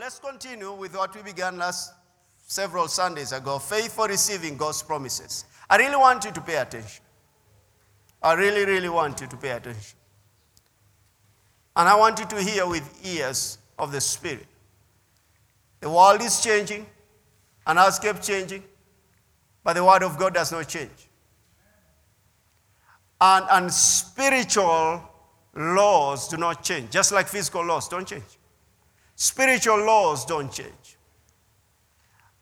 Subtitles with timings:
[0.00, 1.92] Let's continue with what we began last
[2.46, 5.44] several Sundays ago faith for receiving God's promises.
[5.68, 7.04] I really want you to pay attention.
[8.22, 9.98] I really, really want you to pay attention.
[11.76, 14.46] And I want you to hear with ears of the Spirit.
[15.80, 16.86] The world is changing,
[17.66, 18.64] and has kept changing,
[19.62, 21.10] but the Word of God does not change.
[23.20, 25.02] And, and spiritual
[25.54, 28.39] laws do not change, just like physical laws don't change.
[29.20, 30.96] Spiritual laws don't change.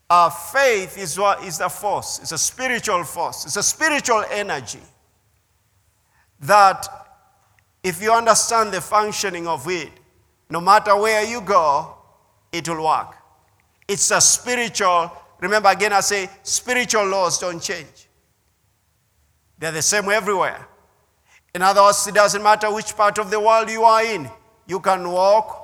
[0.09, 4.79] Our faith is what is a force, it's a spiritual force, it's a spiritual energy
[6.39, 6.87] that
[7.83, 9.89] if you understand the functioning of it,
[10.49, 11.97] no matter where you go,
[12.49, 13.13] it will work.
[13.85, 15.11] It's a spiritual,
[15.41, 18.07] remember again, I say spiritual laws don't change.
[19.57, 20.65] They're the same everywhere.
[21.53, 24.29] In other words, it doesn't matter which part of the world you are in,
[24.65, 25.57] you can walk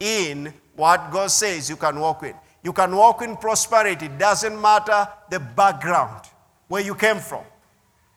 [0.00, 2.34] in what God says you can walk in.
[2.62, 4.06] You can walk in prosperity.
[4.06, 6.26] It doesn't matter the background,
[6.68, 7.44] where you came from.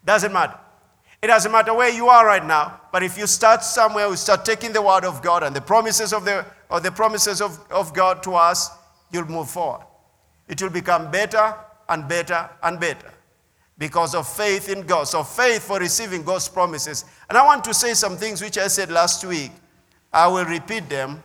[0.05, 0.57] Doesn't matter.
[1.21, 4.45] It doesn't matter where you are right now, but if you start somewhere, we start
[4.45, 7.93] taking the word of God and the promises of the, or the promises of, of
[7.93, 8.69] God to us,
[9.11, 9.85] you'll move forward.
[10.47, 11.55] It will become better
[11.89, 13.11] and better and better
[13.77, 15.05] because of faith in God.
[15.05, 17.05] So, faith for receiving God's promises.
[17.27, 19.51] And I want to say some things which I said last week.
[20.13, 21.23] I will repeat them.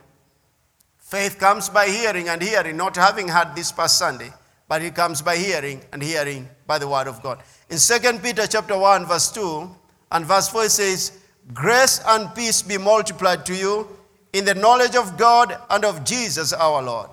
[1.11, 4.31] Faith comes by hearing and hearing, not having had this past Sunday,
[4.69, 7.43] but it comes by hearing and hearing by the word of God.
[7.69, 9.69] In 2 Peter chapter 1, verse 2
[10.13, 11.19] and verse 4 it says,
[11.53, 13.89] Grace and peace be multiplied to you
[14.31, 17.09] in the knowledge of God and of Jesus our Lord,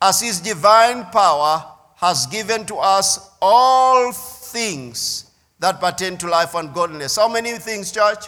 [0.00, 6.72] as his divine power has given to us all things that pertain to life and
[6.72, 7.16] godliness.
[7.16, 8.24] How many things, church?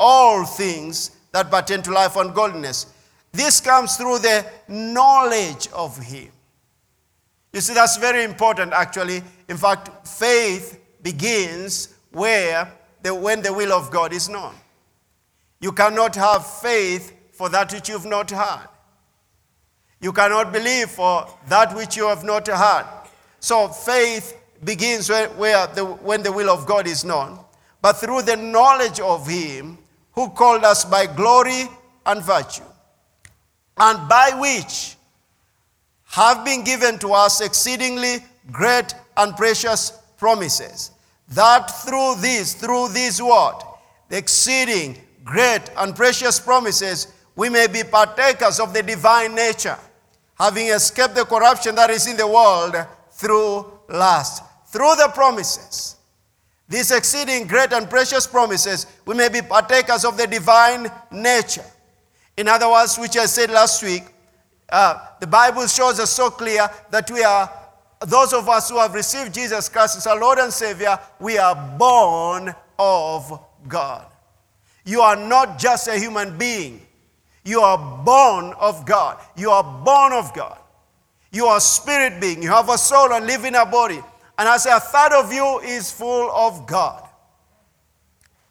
[0.00, 2.91] All things that pertain to life and godliness.
[3.32, 6.30] This comes through the knowledge of him.
[7.52, 9.22] You see, that's very important actually.
[9.48, 12.72] In fact, faith begins where
[13.02, 14.54] the, when the will of God is known.
[15.60, 18.68] You cannot have faith for that which you've not heard.
[20.00, 22.86] You cannot believe for that which you have not heard.
[23.38, 27.38] So faith begins where, where the, when the will of God is known,
[27.80, 29.78] but through the knowledge of Him
[30.12, 31.68] who called us by glory
[32.04, 32.64] and virtue,
[33.78, 34.96] and by which
[36.04, 38.18] have been given to us exceedingly
[38.50, 40.90] great and precious promises,
[41.28, 43.66] that through these, through these what?
[44.08, 49.78] The exceeding great and precious promises, we may be partakers of the divine nature,
[50.38, 52.74] having escaped the corruption that is in the world
[53.10, 54.42] through lust.
[54.66, 55.96] Through the promises,
[56.68, 61.64] these exceeding great and precious promises, we may be partakers of the divine nature.
[62.36, 64.04] In other words, which I said last week,
[64.68, 67.50] uh, the Bible shows us so clear that we are,
[68.00, 71.54] those of us who have received Jesus Christ as our Lord and Savior, we are
[71.78, 73.38] born of
[73.68, 74.06] God.
[74.84, 76.80] You are not just a human being,
[77.44, 79.18] you are born of God.
[79.36, 80.58] You are born of God.
[81.32, 82.42] You are a spirit being.
[82.42, 84.00] You have a soul and live in a body.
[84.38, 87.08] And I say a third of you is full of God.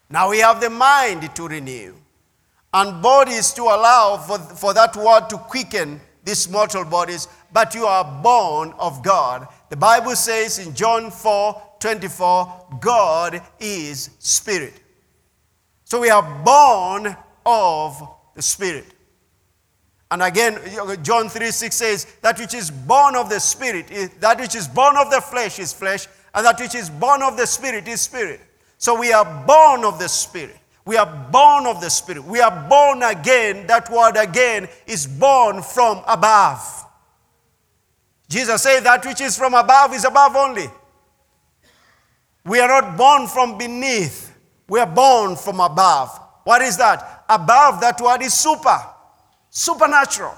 [0.09, 1.96] Now we have the mind to renew
[2.74, 7.86] and bodies to allow for, for that word to quicken these mortal bodies, but you
[7.86, 9.48] are born of God.
[9.70, 14.74] The Bible says in John 4 24, God is spirit.
[15.84, 17.16] So we are born
[17.46, 18.02] of
[18.36, 18.86] the spirit.
[20.12, 20.60] And again,
[21.04, 23.88] John 3 6 says, That which is born of the Spirit,
[24.20, 26.06] that which is born of the flesh is flesh,
[26.36, 28.42] and that which is born of the Spirit is spirit.
[28.78, 30.58] So we are born of the Spirit.
[30.86, 32.24] We are born of the Spirit.
[32.24, 33.68] We are born again.
[33.68, 36.86] That word again is born from above.
[38.28, 40.68] Jesus said, That which is from above is above only.
[42.46, 44.36] We are not born from beneath,
[44.68, 46.19] we are born from above.
[46.44, 47.25] What is that?
[47.30, 48.78] Above, that word is super.
[49.50, 50.34] Supernatural.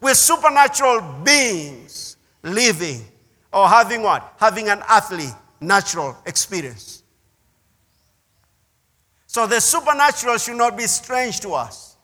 [0.00, 3.04] We're supernatural beings living
[3.52, 4.34] or having what?
[4.38, 5.28] Having an earthly,
[5.60, 6.97] natural experience.
[9.28, 11.96] So the supernatural should not be strange to us.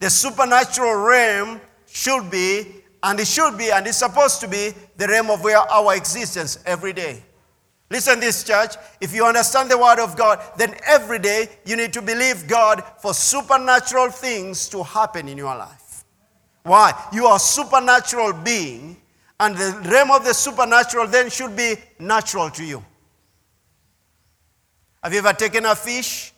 [0.00, 5.06] The supernatural realm should be, and it should be, and it's supposed to be, the
[5.06, 7.22] realm of where our existence every day.
[7.88, 11.92] Listen, this church, if you understand the Word of God, then every day you need
[11.92, 16.04] to believe God for supernatural things to happen in your life.
[16.64, 16.92] Why?
[17.12, 18.96] You are a supernatural being,
[19.38, 22.84] and the realm of the supernatural then should be natural to you.
[25.00, 26.32] Have you ever taken a fish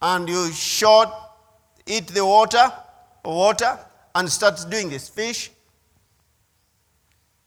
[0.00, 1.28] and you shot
[1.86, 2.72] eat the water,
[3.24, 3.78] water,
[4.14, 5.08] and start doing this?
[5.08, 5.50] Fish,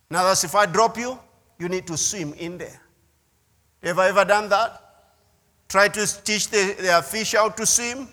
[0.09, 1.17] now that's if I drop you,
[1.57, 2.81] you need to swim in there.
[3.83, 4.81] Have I ever done that?
[5.69, 8.09] Try to teach the, fish how to swim?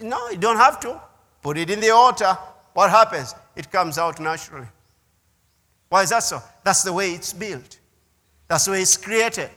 [0.00, 1.00] No, you don't have to.
[1.42, 2.36] Put it in the water.
[2.74, 3.34] What happens?
[3.56, 4.68] It comes out naturally.
[5.88, 6.40] Why is that so?
[6.62, 7.80] That's the way it's built.
[8.46, 9.50] That's the way it's created.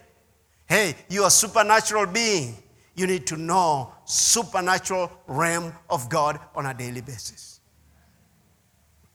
[0.68, 2.56] Hey, you're a supernatural being.
[2.96, 7.60] You need to know supernatural realm of God on a daily basis.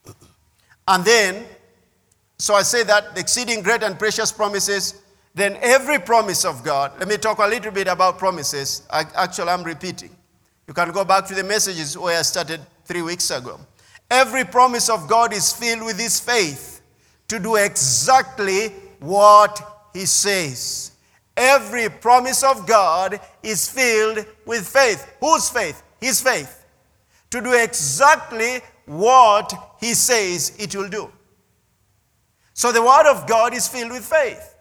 [0.89, 1.45] And then,
[2.39, 5.03] so I say that the exceeding great and precious promises,
[5.35, 8.87] then every promise of God, let me talk a little bit about promises.
[8.89, 10.17] I, actually, I'm repeating.
[10.69, 13.61] You can go back to the messages where I started three weeks ago.
[14.11, 16.81] Every promise of God is filled with His faith
[17.29, 18.69] to do exactly
[19.01, 20.93] what He says.
[21.37, 25.13] Every promise of God is filled with faith.
[25.21, 25.83] Whose faith?
[26.01, 26.65] His faith.
[27.31, 31.13] To do exactly what He says it will do.
[32.55, 34.57] So the Word of God is filled with faith.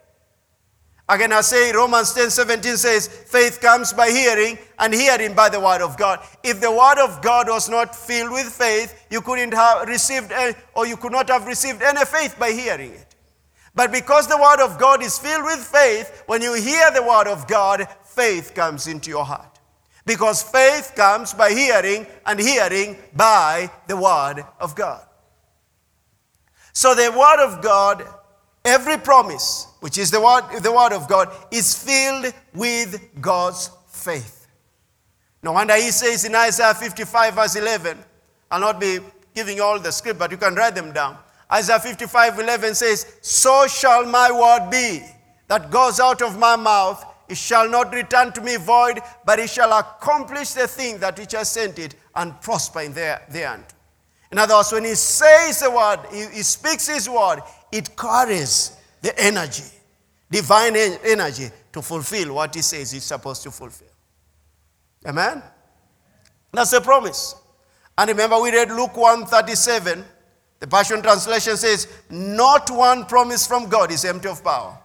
[1.08, 5.60] Again, I say Romans 10 17 says, faith comes by hearing, and hearing by the
[5.60, 6.18] word of God.
[6.42, 10.32] If the word of God was not filled with faith, you couldn't have received,
[10.74, 13.15] or you could not have received any faith by hearing it.
[13.76, 17.28] But because the word of God is filled with faith, when you hear the word
[17.28, 19.60] of God, faith comes into your heart.
[20.06, 25.06] Because faith comes by hearing, and hearing by the word of God.
[26.72, 28.02] So the word of God,
[28.64, 34.46] every promise, which is the word, the word of God, is filled with God's faith.
[35.42, 37.98] No wonder he says in Isaiah 55, verse 11,
[38.50, 39.00] I'll not be
[39.34, 41.18] giving all the script, but you can write them down.
[41.52, 45.02] Isaiah 55, 11 says, So shall my word be
[45.48, 47.04] that goes out of my mouth.
[47.28, 51.34] It shall not return to me void, but it shall accomplish the thing that which
[51.34, 53.64] I sent it and prosper in the, end.
[54.30, 57.40] In other words, when he says the word, he, he speaks his word,
[57.72, 59.64] it carries the energy
[60.30, 63.88] divine energy to fulfill what he says he's supposed to fulfill.
[65.06, 65.42] Amen?
[66.52, 67.34] That's a promise.
[67.96, 70.04] And remember, we read Luke 137.
[70.60, 74.78] The Passion Translation says, Not one promise from God is empty of power.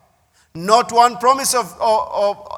[0.53, 2.51] Not one promise of, of,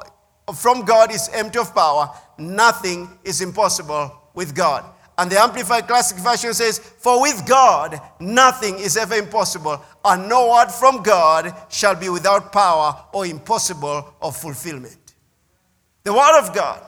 [0.48, 2.10] of, from God is empty of power.
[2.38, 4.84] Nothing is impossible with God.
[5.16, 10.50] And the Amplified Classic Version says, For with God nothing is ever impossible, and no
[10.50, 15.14] word from God shall be without power or impossible of fulfillment.
[16.02, 16.82] The Word of God,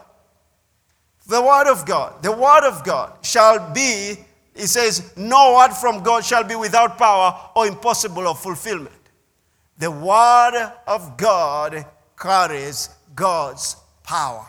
[1.29, 4.17] the Word of God, the Word of God shall be,
[4.57, 8.95] he says, no word from God shall be without power or impossible of fulfillment.
[9.79, 11.85] The Word of God
[12.19, 14.47] carries God's power.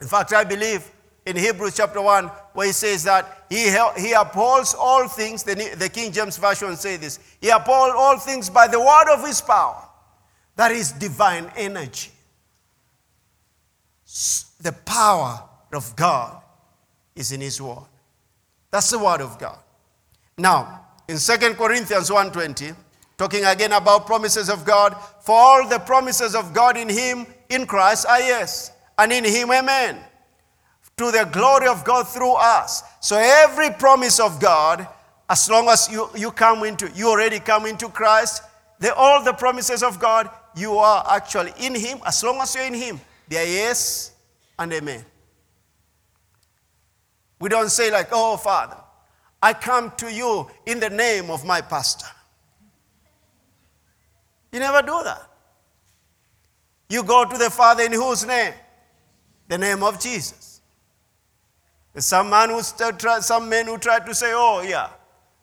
[0.00, 0.88] In fact, I believe
[1.26, 5.88] in Hebrews chapter 1 where he says that he, he upholds all things, the, the
[5.88, 9.88] King James Version says this, he upholds all things by the word of his power.
[10.56, 12.10] That is divine energy.
[14.60, 15.42] The power
[15.72, 16.42] of God
[17.16, 17.86] is in his word.
[18.72, 19.58] That's the word of God.
[20.36, 22.74] Now, in 2 Corinthians 1:20,
[23.16, 27.66] talking again about promises of God, for all the promises of God in him, in
[27.66, 30.02] Christ are yes, and in him amen
[30.96, 32.82] to the glory of God through us.
[33.00, 34.86] So every promise of God,
[35.28, 38.42] as long as you, you come into, you already come into Christ,
[38.78, 41.98] the, all the promises of God, you are actually in Him.
[42.06, 44.12] As long as you're in Him, they are yes
[44.58, 45.04] and amen.
[47.42, 48.76] We don't say like, oh Father,
[49.42, 52.06] I come to you in the name of my pastor.
[54.52, 55.28] You never do that.
[56.88, 58.54] You go to the Father in whose name?
[59.48, 60.60] The name of Jesus.
[61.96, 64.90] Some man who still try, some men who try to say, oh yeah,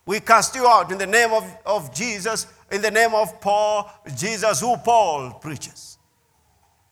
[0.05, 3.91] we cast you out in the name of, of Jesus, in the name of Paul,
[4.15, 5.97] Jesus who Paul preaches.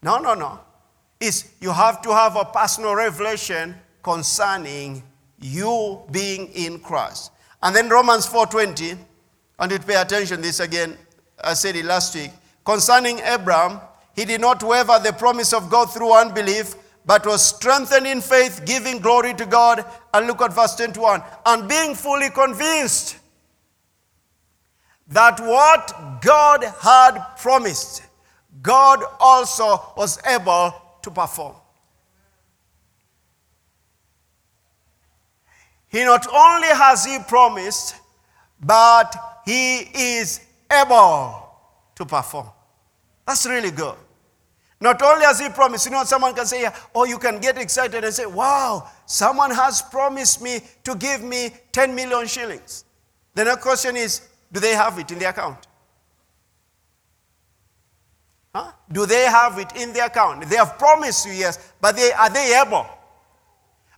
[0.02, 0.60] No, no, no.
[1.18, 3.74] It's, you have to have a personal revelation
[4.08, 5.04] concerning
[5.38, 7.32] you being in Christ.
[7.62, 8.98] And then Romans 4.20,
[9.60, 10.98] and you pay attention this again,
[11.44, 12.32] I said it last week.
[12.64, 13.82] Concerning Abraham,
[14.16, 18.62] he did not waver the promise of God through unbelief, but was strengthened in faith,
[18.66, 19.84] giving glory to God.
[20.14, 23.18] And look at verse 21 and being fully convinced
[25.10, 28.04] that what God had promised,
[28.62, 31.56] God also was able to perform.
[35.90, 37.96] He not only has he promised,
[38.62, 39.16] but
[39.46, 40.42] he is
[40.72, 41.50] able
[41.96, 42.48] to perform.
[43.26, 43.96] That's really good.
[44.80, 48.04] Not only has he promised, you know, someone can say, oh, you can get excited
[48.04, 52.86] and say, wow, someone has promised me to give me 10 million shillings.
[53.34, 55.66] The next question is, do they have it in their account?
[58.54, 58.72] Huh?
[58.92, 60.48] Do they have it in their account?
[60.48, 62.86] They have promised you, yes, but they, are they able?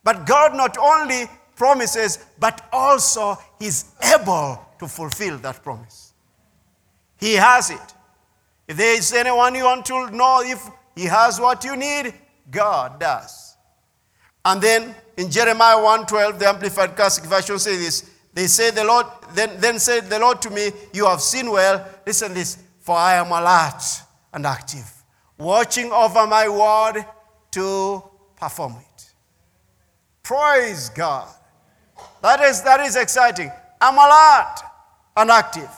[0.04, 1.26] But God not only
[1.60, 6.14] promises, but also He's able to fulfill that promise.
[7.20, 7.94] He has it.
[8.68, 12.14] If there is anyone you want to know if He has what you need,
[12.50, 13.58] God does.
[14.44, 18.10] And then in Jeremiah 1:12, the Amplified Classic Version says this.
[18.34, 21.86] They say the Lord, then, then said the Lord to me, You have seen well.
[22.06, 23.84] Listen this, for I am alert
[24.34, 24.90] and active,
[25.38, 27.06] watching over my word
[27.52, 28.04] to
[28.38, 29.14] perform it.
[30.24, 31.28] Praise God.
[32.22, 33.52] That is, that is exciting.
[33.82, 34.56] I'm alert
[35.16, 35.70] and active,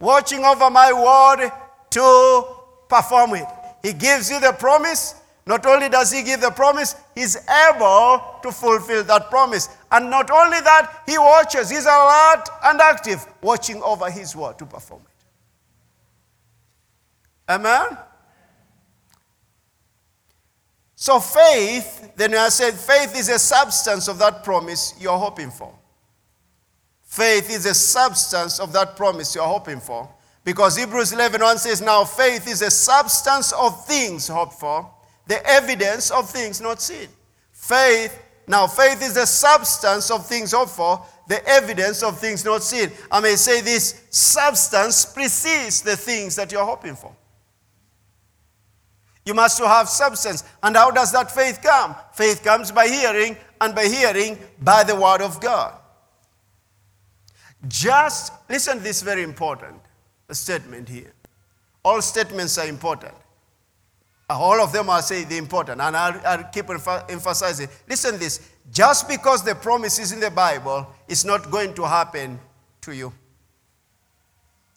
[0.00, 1.50] watching over my word
[1.90, 2.44] to
[2.88, 3.46] perform it.
[3.82, 5.14] He gives you the promise.
[5.46, 9.68] Not only does he give the promise, he's able to fulfill that promise.
[9.92, 14.66] And not only that, he watches, he's alert and active, watching over his word to
[14.66, 15.24] perform it.
[17.52, 17.98] Amen?
[20.96, 25.74] So, faith, then I said, faith is a substance of that promise you're hoping for.
[27.14, 30.12] Faith is a substance of that promise you're hoping for.
[30.42, 34.90] Because Hebrews 11 1 says, Now faith is a substance of things hoped for,
[35.28, 37.06] the evidence of things not seen.
[37.52, 42.64] Faith, now faith is the substance of things hoped for, the evidence of things not
[42.64, 42.90] seen.
[43.12, 47.14] I may say this substance precedes the things that you're hoping for.
[49.24, 50.42] You must have substance.
[50.64, 51.94] And how does that faith come?
[52.12, 55.74] Faith comes by hearing, and by hearing by the word of God.
[57.68, 59.80] Just listen, this very important
[60.30, 61.12] statement here.
[61.84, 63.14] All statements are important.
[64.28, 67.68] All of them are say the important, and I'll, I'll keep emphasizing.
[67.88, 72.40] Listen, this just because the promise is in the Bible, it's not going to happen
[72.82, 73.12] to you.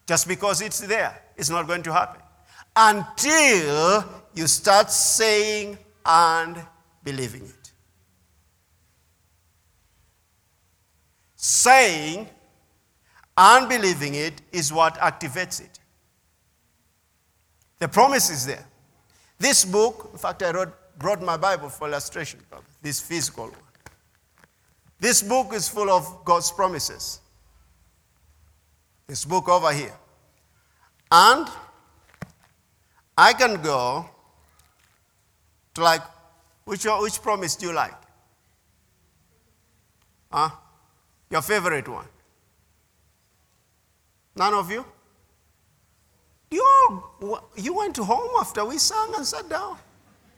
[0.06, 2.22] Just because it's there, it's not going to happen
[2.76, 6.58] until you start saying and
[7.04, 7.72] believing it.
[11.36, 12.30] Saying
[13.38, 15.80] and believing it is what activates it.
[17.80, 18.66] The promise is there.
[19.38, 22.40] This book, in fact, I wrote, brought my Bible for illustration,
[22.82, 23.60] this physical one.
[25.00, 27.20] This book is full of God's promises.
[29.06, 29.94] This book over here.
[31.12, 31.48] And
[33.16, 34.10] I can go
[35.76, 36.02] to like,
[36.66, 37.94] which, which promise do you like?
[40.32, 40.50] Huh?
[41.30, 42.08] Your favorite one?
[44.38, 44.86] None of you?
[46.52, 49.78] You all, you went home after we sang and sat down.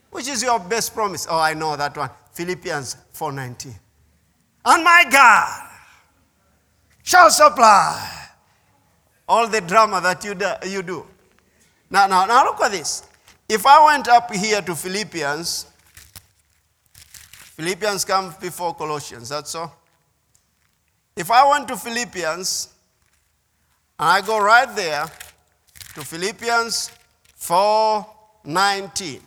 [0.10, 1.28] Which is your best promise?
[1.30, 2.10] Oh, I know that one.
[2.34, 3.76] Philippians 4:19.
[4.66, 5.70] And my God
[7.04, 8.30] shall supply
[9.28, 10.52] all the drama that you do.
[10.66, 11.06] You do.
[11.90, 13.04] Now, now, now look at this.
[13.48, 15.66] If I went up here to Philippians,
[17.56, 19.76] Philippians comes before Colossians, that's all.
[21.16, 22.70] If I went to Philippians,
[24.02, 25.06] I go right there
[25.96, 26.92] to Philippians
[27.38, 29.22] 4:19.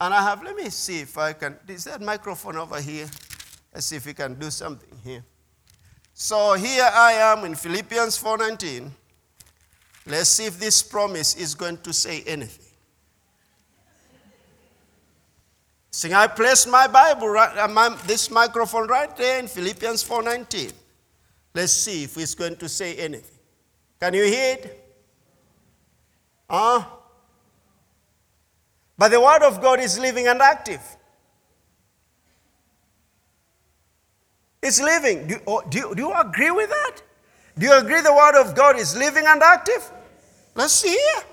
[0.00, 3.08] And I have, let me see if I can, is that microphone over here?
[3.74, 5.22] Let's see if we can do something here.
[6.14, 8.90] So here I am in Philippians 4:19.
[10.06, 12.64] Let's see if this promise is going to say anything.
[15.90, 20.72] So I place my Bible, right, uh, this microphone right there in Philippians 4:19.
[21.54, 23.37] Let's see if it's going to say anything.
[24.00, 24.84] Can you hear it?
[26.48, 26.84] Huh?
[28.96, 30.80] But the Word of God is living and active.
[34.62, 35.26] It's living.
[35.28, 36.96] Do, oh, do, you, do you agree with that?
[37.56, 39.90] Do you agree the Word of God is living and active?
[40.54, 41.24] Let's see here.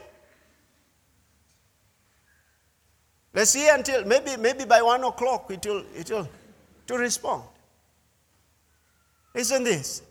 [3.33, 6.29] Let's see until maybe, maybe by one o'clock it will, it will
[6.87, 7.43] to respond.
[9.33, 10.01] Listen this.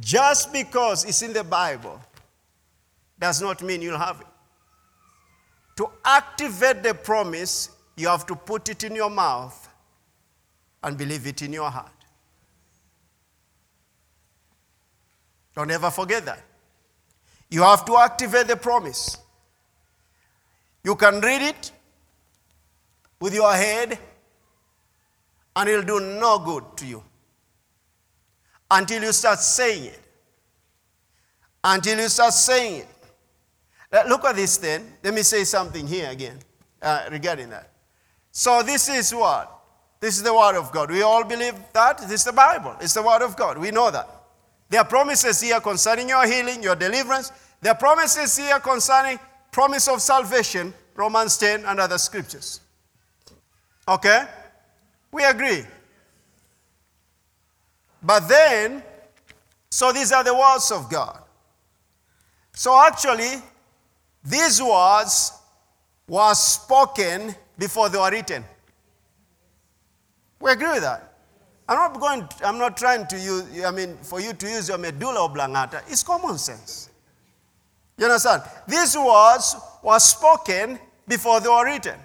[0.00, 2.00] Just because it's in the Bible
[3.18, 4.26] does not mean you'll have it.
[5.76, 9.68] To activate the promise, you have to put it in your mouth
[10.82, 11.90] and believe it in your heart.
[15.54, 16.42] Don't ever forget that.
[17.50, 19.16] You have to activate the promise.
[20.82, 21.70] You can read it
[23.20, 23.98] with your head,
[25.54, 27.02] and it'll do no good to you
[28.74, 30.00] until you start saying it.
[31.62, 34.08] Until you start saying it.
[34.08, 34.92] Look at this then.
[35.02, 36.38] Let me say something here again
[36.82, 37.70] uh, regarding that.
[38.32, 39.50] So, this is what?
[40.00, 40.90] This is the Word of God.
[40.90, 41.98] We all believe that.
[41.98, 42.74] This is the Bible.
[42.80, 43.58] It's the Word of God.
[43.58, 44.08] We know that.
[44.68, 47.30] There are promises here concerning your healing, your deliverance.
[47.60, 49.20] There are promises here concerning
[49.52, 52.60] promise of salvation, Romans 10 and other scriptures.
[53.86, 54.24] Okay?
[55.12, 55.64] We agree.
[58.04, 58.82] But then,
[59.70, 61.22] so these are the words of God.
[62.52, 63.42] So actually,
[64.22, 65.32] these words
[66.06, 68.44] were spoken before they were written.
[70.38, 71.14] We agree with that.
[71.66, 74.76] I'm not going, I'm not trying to use, I mean, for you to use your
[74.76, 75.82] medulla oblongata.
[75.88, 76.90] It's common sense.
[77.96, 78.42] You understand?
[78.68, 81.98] These words were spoken before they were written.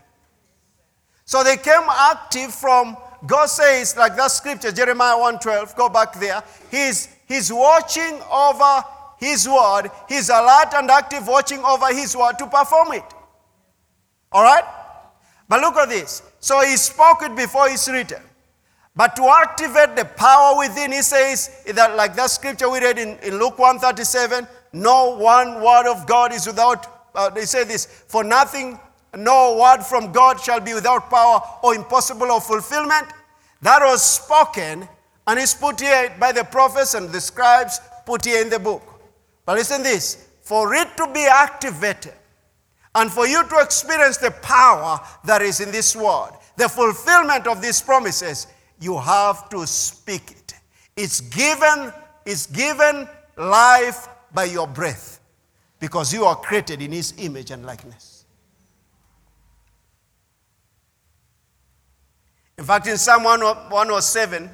[1.25, 2.95] So they came active from,
[3.25, 6.41] God says, like that scripture, Jeremiah 1.12, go back there.
[6.71, 8.83] He's, he's watching over
[9.19, 9.91] his word.
[10.07, 13.03] He's alert and active watching over his word to perform it.
[14.31, 14.63] All right?
[15.47, 16.21] But look at this.
[16.39, 18.21] So he spoke it before it's written.
[18.95, 23.17] But to activate the power within, he says, that like that scripture we read in,
[23.19, 28.23] in Luke 137, no one word of God is without, uh, they say this, for
[28.23, 28.79] nothing,
[29.15, 33.07] no word from God shall be without power or impossible of fulfillment.
[33.61, 34.87] That was spoken
[35.27, 38.83] and is put here by the prophets and the scribes, put here in the book.
[39.45, 42.13] But listen this, for it to be activated
[42.95, 47.61] and for you to experience the power that is in this word, the fulfillment of
[47.61, 48.47] these promises,
[48.79, 50.53] you have to speak it.
[50.95, 51.93] It's given,
[52.25, 55.19] it's given life by your breath
[55.79, 58.18] because you are created in his image and likeness.
[62.59, 64.49] In fact, in Psalm 107,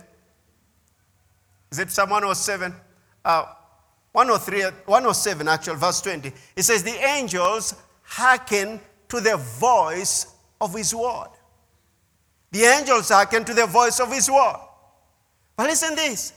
[1.72, 2.72] is it Psalm 107?
[3.26, 3.46] Uh,
[4.12, 6.32] 103, 107, actual, verse 20.
[6.56, 11.30] It says, The angels hearken to the voice of his word.
[12.52, 14.58] The angels hearken to the voice of his word.
[15.58, 16.34] But listen this.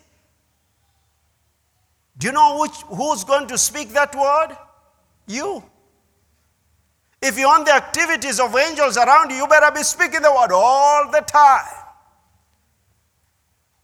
[2.17, 4.57] Do you know which, who's going to speak that word?
[5.27, 5.63] You.
[7.21, 10.53] If you want the activities of angels around you, you better be speaking the word
[10.53, 11.67] all the time.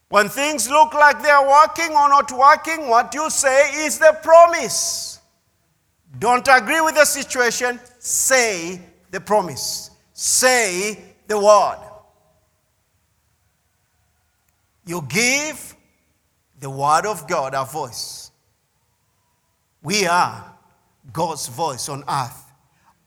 [0.09, 4.16] When things look like they are working or not working, what you say is the
[4.23, 5.18] promise.
[6.18, 9.90] Don't agree with the situation, say the promise.
[10.12, 11.79] Say the word.
[14.87, 15.75] You give
[16.61, 18.31] the Word of God a voice.
[19.83, 20.55] We are
[21.12, 22.43] God's voice on earth.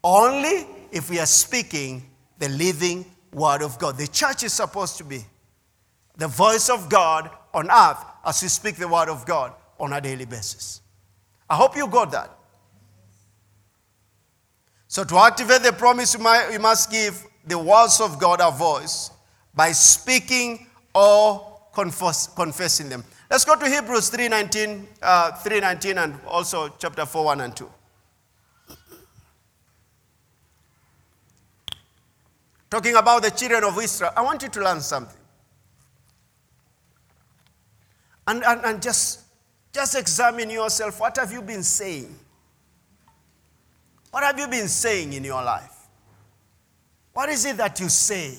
[0.10, 3.98] Only if we are speaking the living Word of God.
[3.98, 5.26] The church is supposed to be
[6.15, 10.00] the voice of God on earth as we speak the Word of God on a
[10.00, 10.80] daily basis.
[11.50, 12.32] I hope you got that.
[14.88, 19.12] So, to activate the promise, you must give the words of God a voice
[19.54, 23.04] by speaking or confess, confessing them.
[23.30, 27.70] Let's go to Hebrews 3.19, uh, 3.19 and also chapter 4, 1 and 2.
[32.69, 35.19] Talking about the children of Israel, I want you to learn something.
[38.27, 39.21] And, and, and just,
[39.73, 40.99] just examine yourself.
[40.99, 42.13] What have you been saying?
[44.12, 45.88] What have you been saying in your life?
[47.13, 48.38] What is it that you say?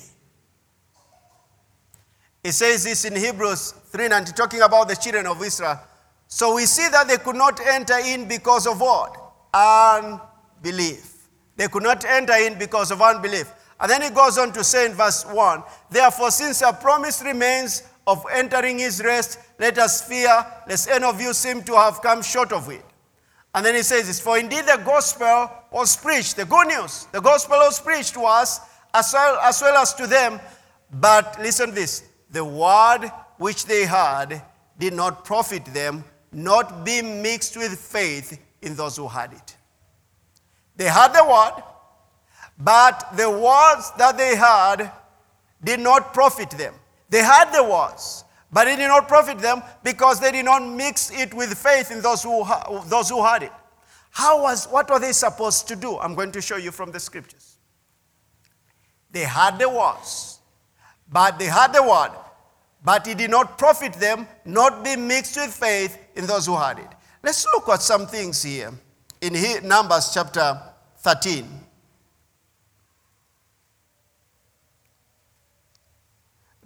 [2.43, 5.79] It says this in Hebrews 3:90, talking about the children of Israel.
[6.27, 9.17] So we see that they could not enter in because of what?
[9.53, 11.27] Unbelief.
[11.57, 13.51] They could not enter in because of unbelief.
[13.79, 17.83] And then he goes on to say in verse 1 Therefore, since a promise remains
[18.05, 22.21] of entering his rest, let us fear, lest any of you seem to have come
[22.21, 22.83] short of it.
[23.53, 27.21] And then he says this For indeed the gospel was preached, the good news, the
[27.21, 28.59] gospel was preached to us
[28.93, 30.39] as well as, well as to them.
[30.91, 34.41] But listen this the word which they heard
[34.77, 39.57] did not profit them, not being mixed with faith in those who had it.
[40.75, 41.63] They had the word,
[42.59, 44.91] but the words that they heard
[45.63, 46.73] did not profit them.
[47.09, 51.09] They had the words, but it did not profit them because they did not mix
[51.11, 52.45] it with faith in those who,
[52.85, 53.51] those who had it.
[54.11, 55.97] How was, what were they supposed to do?
[55.97, 57.57] I'm going to show you from the scriptures.
[59.11, 60.39] They had the words,
[61.11, 62.11] but they had the word,
[62.83, 66.79] but it did not profit them, not be mixed with faith in those who had
[66.79, 66.89] it.
[67.23, 68.71] Let's look at some things here
[69.21, 70.61] in Numbers chapter
[70.97, 71.68] 13.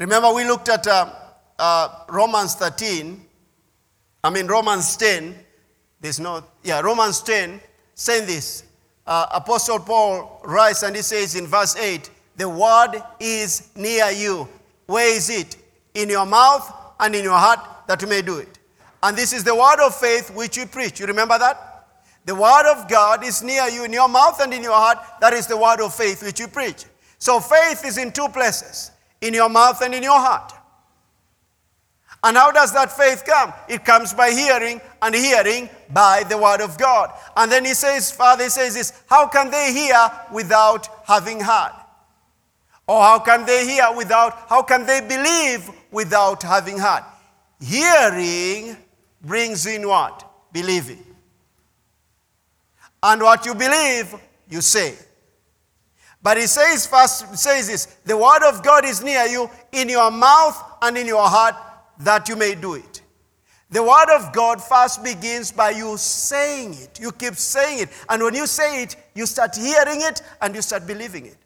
[0.03, 1.09] Remember, we looked at uh,
[1.57, 3.25] uh, Romans 13,
[4.21, 5.33] I mean, Romans 10.
[6.01, 7.61] There's no, yeah, Romans 10
[7.95, 8.65] saying this.
[9.07, 14.49] Uh, Apostle Paul writes and he says in verse 8, the word is near you.
[14.87, 15.55] Where is it?
[15.93, 18.59] In your mouth and in your heart that you may do it.
[19.03, 20.99] And this is the word of faith which you preach.
[20.99, 21.85] You remember that?
[22.25, 24.97] The word of God is near you in your mouth and in your heart.
[25.21, 26.83] That is the word of faith which you preach.
[27.19, 28.91] So faith is in two places
[29.23, 30.51] in your mouth and in your heart.
[32.25, 33.53] And how does that faith come?
[33.67, 37.11] It comes by hearing, and hearing by the word of God.
[37.35, 41.73] And then he says, Father says this, how can they hear without having heard?
[42.87, 47.03] Or how can they hear without, how can they believe without having heard?
[47.61, 48.77] Hearing
[49.21, 50.29] brings in what?
[50.51, 51.03] Believing.
[53.01, 54.15] And what you believe,
[54.49, 54.95] you say.
[56.23, 60.09] But he says first says this the word of God is near you in your
[60.09, 61.55] mouth and in your heart
[61.99, 63.01] that you may do it.
[63.69, 66.99] The word of God first begins by you saying it.
[66.99, 67.89] You keep saying it.
[68.07, 71.37] And when you say it, you start hearing it and you start believing it.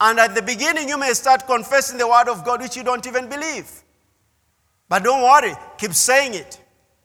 [0.00, 3.06] And at the beginning, you may start confessing the word of God, which you don't
[3.06, 3.70] even believe.
[4.88, 6.60] But don't worry, keep saying it.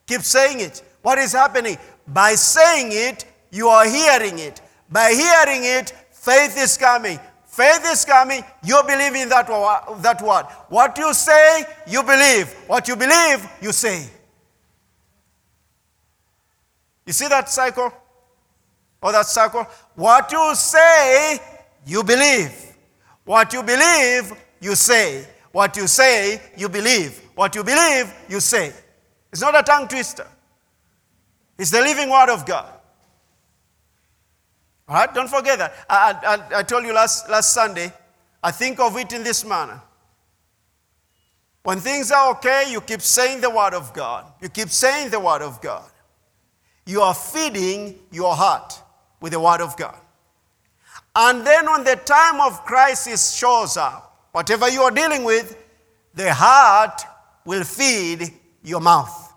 [0.07, 0.81] Keep saying it.
[1.03, 1.77] What is happening?
[2.07, 4.61] By saying it, you are hearing it.
[4.89, 7.19] By hearing it, faith is coming.
[7.45, 10.45] Faith is coming, you believe in that, that word.
[10.69, 12.53] What you say, you believe.
[12.67, 14.07] What you believe, you say.
[17.03, 17.91] You see that cycle?
[19.01, 19.65] Or that circle?
[19.95, 21.39] What you say,
[21.85, 22.75] you believe.
[23.25, 25.25] What you believe, you say.
[25.51, 27.19] What you say, you believe.
[27.33, 28.71] What you believe, you say.
[29.31, 30.27] It's not a tongue twister,
[31.57, 32.71] it's the living word of God.
[34.87, 35.73] All right, don't forget that.
[35.89, 37.91] I, I, I told you last, last Sunday,
[38.41, 39.81] I think of it in this manner.
[41.63, 44.25] When things are okay, you keep saying the word of God.
[44.41, 45.91] You keep saying the word of God.
[46.85, 48.81] You are feeding your heart
[49.19, 49.99] with the word of God.
[51.13, 55.57] And then when the time of crisis shows up, whatever you are dealing with,
[56.13, 57.01] the heart
[57.43, 58.31] will feed
[58.63, 59.33] your mouth.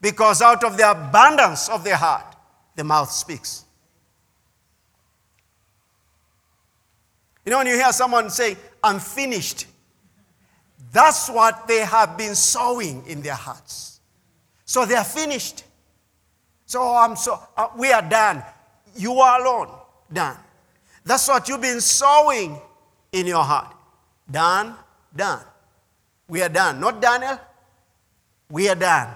[0.00, 2.36] Because out of the abundance of the heart,
[2.76, 3.64] the mouth speaks.
[7.44, 9.66] You know, when you hear someone say, I'm finished,
[10.92, 14.00] that's what they have been sowing in their hearts.
[14.64, 15.64] So they are finished.
[16.66, 18.42] So I'm so, uh, we are done.
[18.96, 19.68] You are alone,
[20.12, 20.36] done.
[21.04, 22.58] That's what you've been sowing
[23.10, 23.74] in your heart.
[24.30, 24.74] Done,
[25.14, 25.44] done.
[26.28, 26.80] We are done.
[26.80, 27.38] Not Daniel,
[28.48, 29.14] we are done.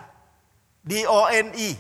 [0.87, 1.77] D O N E.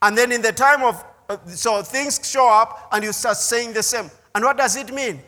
[0.00, 3.72] And then in the time of, uh, so things show up and you start saying
[3.72, 4.10] the same.
[4.34, 5.20] And what does it mean?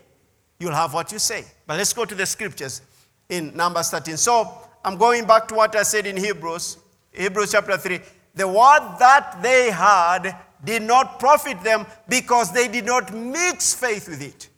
[0.58, 1.44] You'll have what you say.
[1.66, 2.82] But let's go to the scriptures
[3.28, 4.16] in Numbers 13.
[4.16, 6.78] So I'm going back to what I said in Hebrews,
[7.12, 8.00] Hebrews chapter 3.
[8.34, 14.08] The word that they had did not profit them because they did not mix faith
[14.08, 14.48] with it.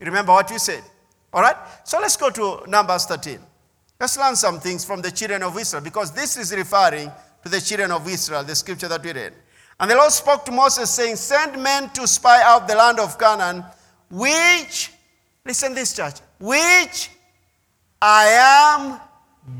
[0.00, 0.82] You remember what you said?
[1.32, 1.56] All right?
[1.84, 3.38] So let's go to Numbers 13.
[3.98, 7.10] Let's learn some things from the children of Israel because this is referring
[7.42, 9.32] to the children of Israel, the scripture that we read.
[9.78, 13.18] And the Lord spoke to Moses, saying, Send men to spy out the land of
[13.18, 13.64] Canaan,
[14.10, 14.92] which
[15.46, 16.16] Listen this, church.
[16.40, 17.10] Which
[18.02, 19.00] I am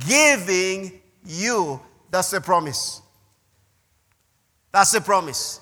[0.07, 1.81] giving you.
[2.11, 3.03] That's the promise.
[4.73, 5.61] That's the promise.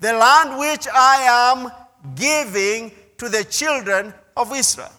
[0.00, 1.70] The land which I am
[2.16, 4.92] giving to the children of Israel.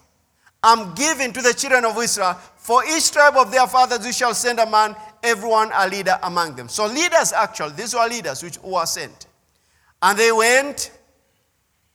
[0.63, 2.33] I'm giving to the children of Israel.
[2.55, 6.55] For each tribe of their fathers you shall send a man, everyone a leader among
[6.55, 6.69] them.
[6.69, 9.27] So leaders actually, these were leaders which were sent.
[10.01, 10.96] And they went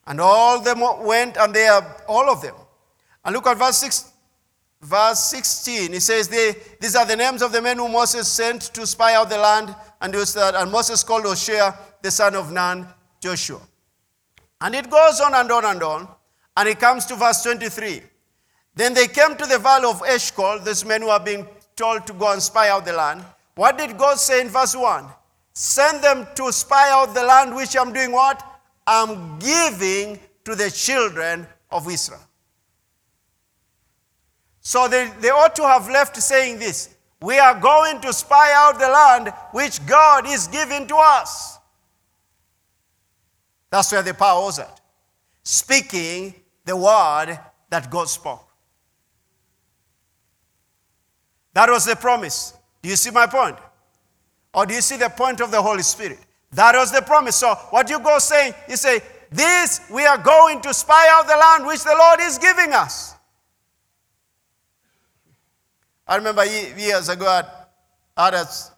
[0.06, 2.54] and all them went, and they are all of them.
[3.24, 4.12] And look at verse 6,
[4.80, 5.94] verse 16.
[5.94, 9.14] It says, they, These are the names of the men whom Moses sent to spy
[9.14, 9.74] out the land.
[10.00, 12.86] And, and Moses called Hoshea, the son of Nun,
[13.20, 13.60] Joshua.
[14.60, 16.08] And it goes on and on and on.
[16.56, 18.02] And it comes to verse 23.
[18.74, 22.12] Then they came to the valley of Eshcol, these men who are being told to
[22.12, 23.24] go and spy out the land.
[23.54, 25.06] What did God say in verse 1?
[25.52, 28.42] Send them to spy out the land which I'm doing what?
[28.86, 32.20] Am giving to the children of Israel.
[34.60, 38.78] So they, they ought to have left saying this We are going to spy out
[38.78, 41.58] the land which God is giving to us.
[43.70, 44.80] That's where the power was at.
[45.42, 47.38] Speaking the word
[47.70, 48.46] that God spoke.
[51.54, 52.54] That was the promise.
[52.82, 53.56] Do you see my point?
[54.54, 56.18] Or do you see the point of the Holy Spirit?
[56.52, 57.36] That was the promise.
[57.36, 61.36] So what you go saying, you say, this we are going to spy out the
[61.36, 63.14] land which the Lord is giving us.
[66.06, 67.42] I remember years ago,
[68.16, 68.70] I, was,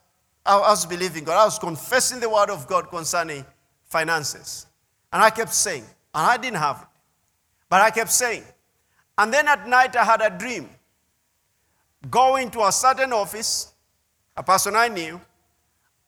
[0.46, 1.40] I was believing God.
[1.40, 3.44] I was confessing the word of God concerning
[3.86, 4.66] finances.
[5.12, 5.84] And I kept saying,
[6.14, 7.00] and I didn't have it,
[7.68, 8.44] but I kept saying.
[9.18, 10.68] And then at night, I had a dream
[12.10, 13.72] going to a certain office
[14.36, 15.20] a person I knew,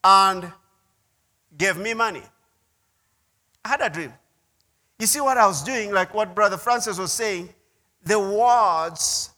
[0.02, 0.52] and
[1.56, 2.22] gave me money.
[3.64, 4.12] I had a dream.
[4.98, 7.52] You see what I was doing, like what Brother Francis was saying,
[8.04, 9.30] the words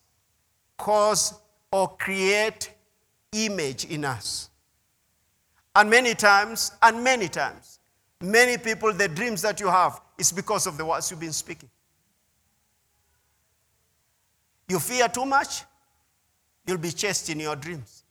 [0.77, 1.35] cause
[1.73, 2.71] or create
[3.33, 4.51] image in us.
[5.75, 7.81] And many times, and many times,
[8.21, 11.71] many people, the dreams that you have is because of the words you've been speaking.
[14.69, 15.63] You fear too much,
[16.67, 18.05] you'll be chased in your dreams.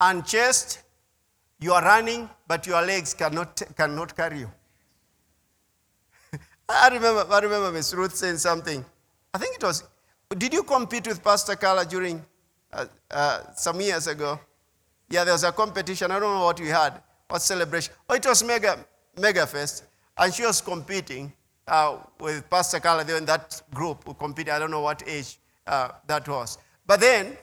[0.00, 0.82] And chased,
[1.60, 4.50] you are running, but your legs cannot, cannot carry you.
[6.68, 8.84] I remember, I remember Miss Ruth saying something.
[9.32, 9.84] I think it was,
[10.36, 12.24] did you compete with Pastor Carla during
[12.72, 14.38] uh, uh, some years ago?
[15.08, 16.10] Yeah, there was a competition.
[16.10, 17.00] I don't know what we had.
[17.28, 17.94] What celebration?
[18.08, 18.84] Oh, it was Mega,
[19.18, 19.84] Mega Fest.
[20.18, 21.32] And she was competing
[21.68, 23.04] uh, with Pastor Carla.
[23.04, 24.52] They were in that group who competed.
[24.52, 26.58] I don't know what age uh, that was.
[26.86, 27.36] But then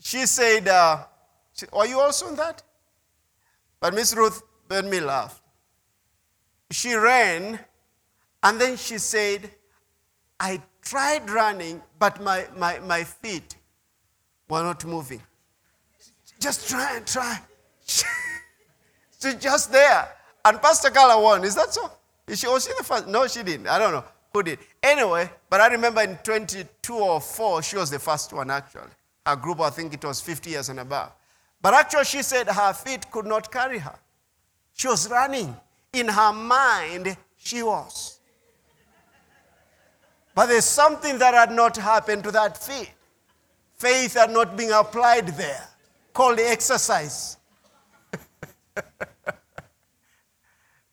[0.00, 1.04] she said, uh,
[1.52, 2.62] she, Are you also in that?
[3.80, 5.40] But Miss Ruth made me laugh.
[6.70, 7.58] She ran
[8.42, 9.50] and then she said,
[10.38, 13.56] I tried running, but my, my, my feet
[14.48, 15.22] were not moving.
[16.40, 17.40] Just try and try.
[17.86, 20.08] She's just there.
[20.44, 21.44] And Pastor Carla won.
[21.44, 21.90] Is that so?
[22.28, 23.08] Is she, was she the first?
[23.08, 23.66] No, she didn't.
[23.66, 24.58] I don't know who did.
[24.82, 28.90] Anyway, but I remember in 22 or 4, she was the first one actually.
[29.26, 31.12] Her group, I think it was 50 years and above.
[31.60, 33.98] But actually, she said her feet could not carry her.
[34.74, 35.56] She was running.
[35.92, 38.20] In her mind, she was.
[40.34, 42.92] But there's something that had not happened to that feet.
[43.76, 45.66] Faith had not been applied there,
[46.12, 47.36] called exercise.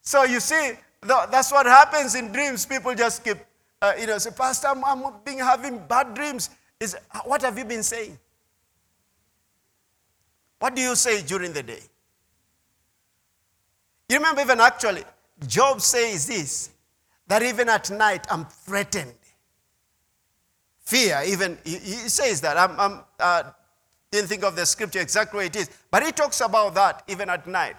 [0.02, 2.66] so you see, that's what happens in dreams.
[2.66, 3.38] People just keep,
[3.82, 6.50] uh, you know, say, Pastor, I'm, I'm being having bad dreams.
[6.80, 8.18] Is what have you been saying?
[10.66, 11.84] What do you say during the day?
[14.10, 15.04] You remember, even actually,
[15.46, 16.72] Job says this
[17.28, 19.14] that even at night I'm threatened.
[20.80, 22.58] Fear, even, he, he says that.
[22.58, 23.44] I'm, I'm uh,
[24.10, 27.30] didn't think of the scripture exactly where it is, but he talks about that even
[27.30, 27.76] at night.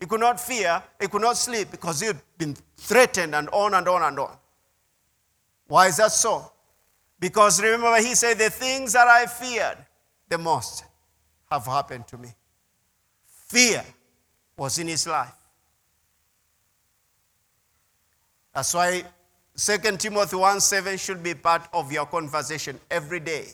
[0.00, 3.74] He could not fear, he could not sleep because he had been threatened and on
[3.74, 4.34] and on and on.
[5.66, 6.50] Why is that so?
[7.20, 9.76] Because remember, he said, The things that I feared
[10.30, 10.86] the most
[11.52, 12.28] have happened to me.
[13.48, 13.84] Fear
[14.56, 15.34] was in his life.
[18.54, 19.04] That's why
[19.56, 23.46] 2 Timothy 1 7 should be part of your conversation every day.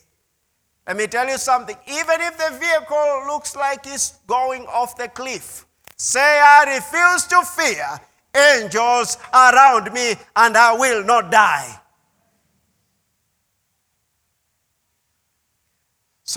[0.86, 1.76] Let me tell you something.
[1.86, 7.42] Even if the vehicle looks like it's going off the cliff, say, I refuse to
[7.42, 8.00] fear
[8.34, 11.80] angels around me and I will not die.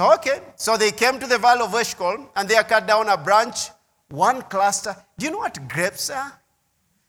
[0.01, 0.39] So, okay.
[0.55, 3.69] So they came to the valley of Eshcol and they cut down a branch,
[4.09, 4.95] one cluster.
[5.15, 6.41] Do you know what grapes are?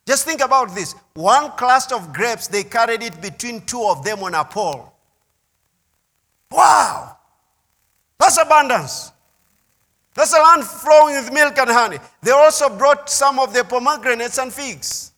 [0.06, 0.94] Just think about this.
[1.14, 4.92] One cluster of grapes, they carried it between two of them on a pole.
[6.50, 7.16] Wow!
[8.18, 9.10] That's abundance.
[10.12, 11.98] That's a land flowing with milk and honey.
[12.20, 15.12] They also brought some of the pomegranates and figs.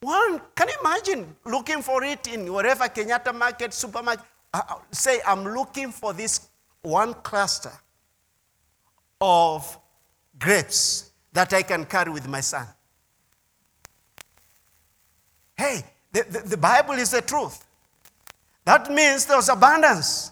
[0.00, 4.24] One, can you imagine looking for it in whatever Kenyatta market, supermarket?
[4.54, 6.48] Uh, uh say, I'm looking for this
[6.84, 7.72] one cluster
[9.20, 9.78] of
[10.38, 12.66] grapes that I can carry with my son.
[15.56, 17.64] Hey, the, the, the Bible is the truth.
[18.64, 20.30] That means there was abundance.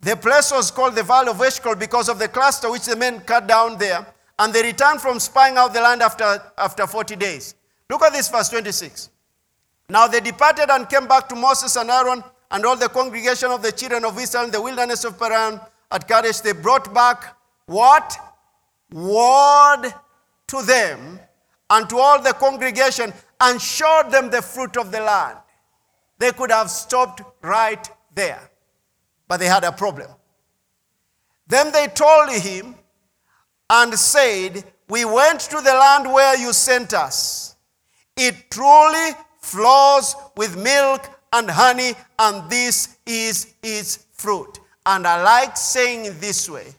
[0.00, 3.20] The place was called the Valley of Eshcol because of the cluster which the men
[3.20, 4.06] cut down there.
[4.38, 7.56] And they returned from spying out the land after, after 40 days.
[7.90, 9.10] Look at this, verse 26.
[9.88, 13.62] Now they departed and came back to Moses and Aaron and all the congregation of
[13.62, 16.40] the children of Israel in the wilderness of Paran at Kadesh.
[16.40, 18.16] They brought back what?
[18.90, 19.92] Word
[20.48, 21.20] to them
[21.70, 25.38] and to all the congregation and showed them the fruit of the land.
[26.18, 28.50] They could have stopped right there,
[29.28, 30.10] but they had a problem.
[31.46, 32.74] Then they told him
[33.70, 37.56] and said, We went to the land where you sent us.
[38.16, 44.60] It truly flows with milk and honey, and this is its fruit.
[44.86, 46.74] And I like saying this way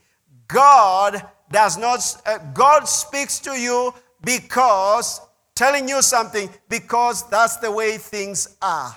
[0.48, 5.22] God does not, uh, God speaks to you because
[5.60, 8.96] telling you something because that's the way things are.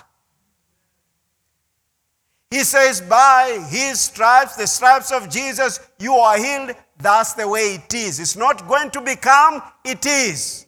[2.49, 6.75] He says, By his stripes, the stripes of Jesus, you are healed.
[6.97, 8.19] That's the way it is.
[8.19, 10.67] It's not going to become, it is.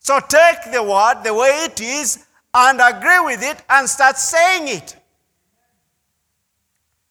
[0.00, 4.68] So take the word the way it is and agree with it and start saying
[4.68, 4.96] it.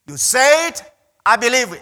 [0.08, 0.84] You say it,
[1.26, 1.82] I believe it.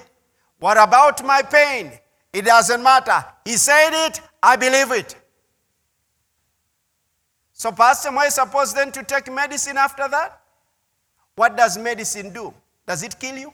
[0.59, 1.91] What about my pain?
[2.31, 3.25] It doesn't matter.
[3.45, 5.15] He said it, I believe it.
[7.53, 10.41] So, Pastor, am I supposed then to take medicine after that?
[11.35, 12.53] What does medicine do?
[12.87, 13.53] Does it kill you?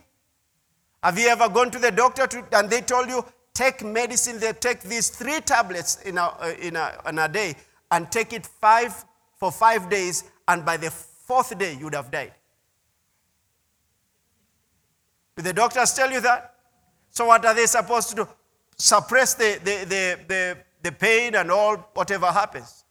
[1.01, 4.53] Have you ever gone to the doctor to, and they told you, take medicine, they
[4.53, 7.55] take these three tablets in a, uh, in, a, in a day
[7.91, 12.11] and take it five for five days, and by the fourth day, you would have
[12.11, 12.33] died.
[15.35, 16.55] Did the doctors tell you that?
[17.09, 18.27] So, what are they supposed to do?
[18.77, 22.83] Suppress the, the, the, the, the pain and all, whatever happens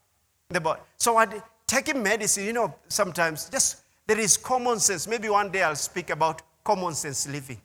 [0.50, 0.80] in the body.
[0.96, 1.35] So, what,
[1.66, 5.07] taking medicine, you know, sometimes just there is common sense.
[5.09, 7.61] Maybe one day I'll speak about common sense living.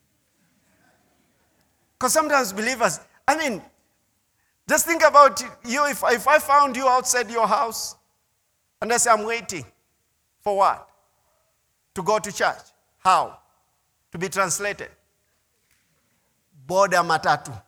[1.97, 3.61] Because sometimes believers, I mean,
[4.67, 5.85] just think about you.
[5.87, 7.95] If, if I found you outside your house
[8.81, 9.65] and I say, I'm waiting
[10.41, 10.89] for what?
[11.95, 12.57] To go to church.
[12.99, 13.39] How?
[14.11, 14.89] To be translated.
[16.67, 17.59] Boda matatu.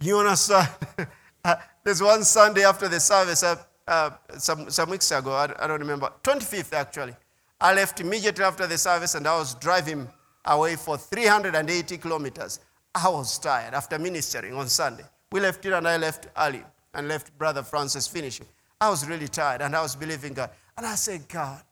[0.00, 0.68] You understand?
[1.84, 3.56] There's one Sunday after the service, uh,
[3.86, 7.14] uh, some, some weeks ago, I, I don't remember, 25th actually.
[7.60, 10.08] I left immediately after the service and I was driving
[10.46, 12.60] away for 380 kilometers.
[12.94, 15.04] I was tired after ministering on Sunday.
[15.32, 16.62] We left it and I left early
[16.94, 18.46] and left Brother Francis finishing.
[18.80, 20.50] I was really tired and I was believing God.
[20.76, 21.62] And I said, God,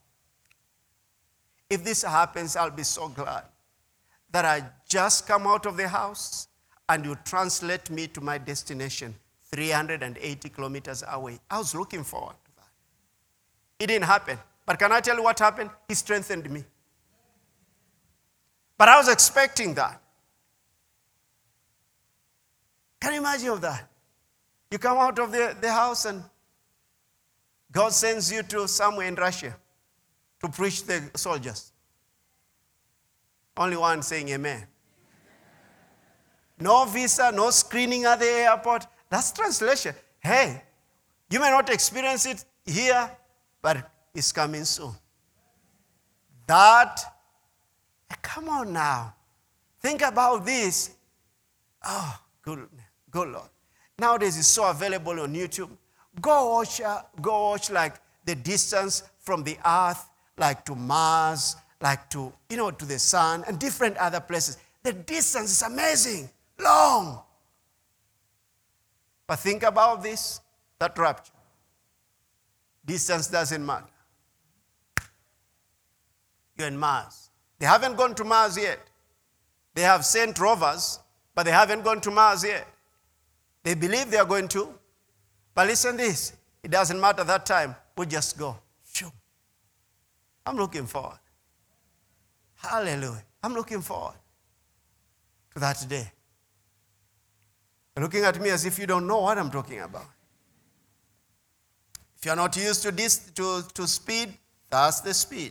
[1.71, 3.45] if this happens, I'll be so glad
[4.31, 6.49] that I just come out of the house
[6.89, 9.15] and you translate me to my destination
[9.51, 11.39] 380 kilometers away.
[11.51, 12.69] I was looking forward to that.
[13.79, 14.39] It didn't happen.
[14.67, 15.71] But can I tell you what happened?
[15.89, 16.65] He strengthened me.
[18.77, 20.01] But I was expecting that.
[23.01, 23.89] Can you imagine of that?
[24.71, 26.23] You come out of the, the house and
[27.71, 29.57] God sends you to somewhere in Russia
[30.41, 31.73] to preach the soldiers.
[33.57, 34.67] Only one saying amen.
[36.61, 38.87] No visa, no screening at the airport.
[39.11, 39.95] That's translation.
[40.21, 40.63] Hey,
[41.31, 43.11] you may not experience it here,
[43.63, 44.93] but it's coming soon.
[46.47, 47.01] That,
[48.11, 49.15] eh, come on now.
[49.81, 50.91] Think about this.
[51.85, 52.69] Oh, good,
[53.11, 53.49] good Lord.
[53.99, 55.71] Nowadays it's so available on YouTube.
[56.21, 62.09] Go watch, uh, go watch like the distance from the earth, like to Mars, like
[62.11, 64.59] to, you know, to the sun and different other places.
[64.83, 67.23] The distance is amazing, long.
[69.27, 70.41] But think about this
[70.79, 71.33] that rapture.
[72.85, 73.85] Distance doesn't matter.
[76.57, 77.31] You're in Mars.
[77.59, 78.81] They haven't gone to Mars yet.
[79.75, 80.99] They have sent rovers,
[81.35, 82.67] but they haven't gone to Mars yet.
[83.63, 84.75] They believe they are going to.
[85.59, 87.75] But listen this it doesn't matter that time.
[87.97, 88.57] We just go.
[90.47, 91.19] I'm looking forward.
[92.55, 93.25] Hallelujah.
[93.43, 94.15] I'm looking forward
[95.53, 96.13] to that day.
[97.97, 100.07] You're looking at me as if you don't know what I'm talking about.
[102.17, 104.35] If you're not used to this, to, to speed,
[104.71, 105.51] that's the speed.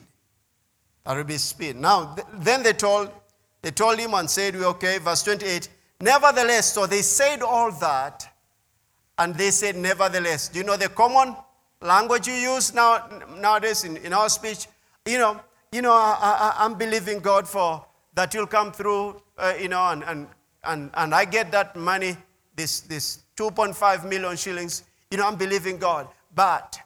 [1.03, 1.75] That will be speed.
[1.75, 3.11] Now, th- then they told,
[3.61, 5.67] they told him and said, we okay, verse 28,
[5.99, 8.36] nevertheless, so they said all that,
[9.19, 10.49] and they said, nevertheless.
[10.49, 11.35] Do you know the common
[11.81, 14.67] language you use now, nowadays in, in our speech?
[15.05, 19.69] You know, you know, I, am believing God for that you'll come through, uh, you
[19.69, 20.27] know, and, and,
[20.63, 22.17] and, and I get that money,
[22.55, 26.07] this, this 2.5 million shillings, you know, I'm believing God.
[26.33, 26.79] But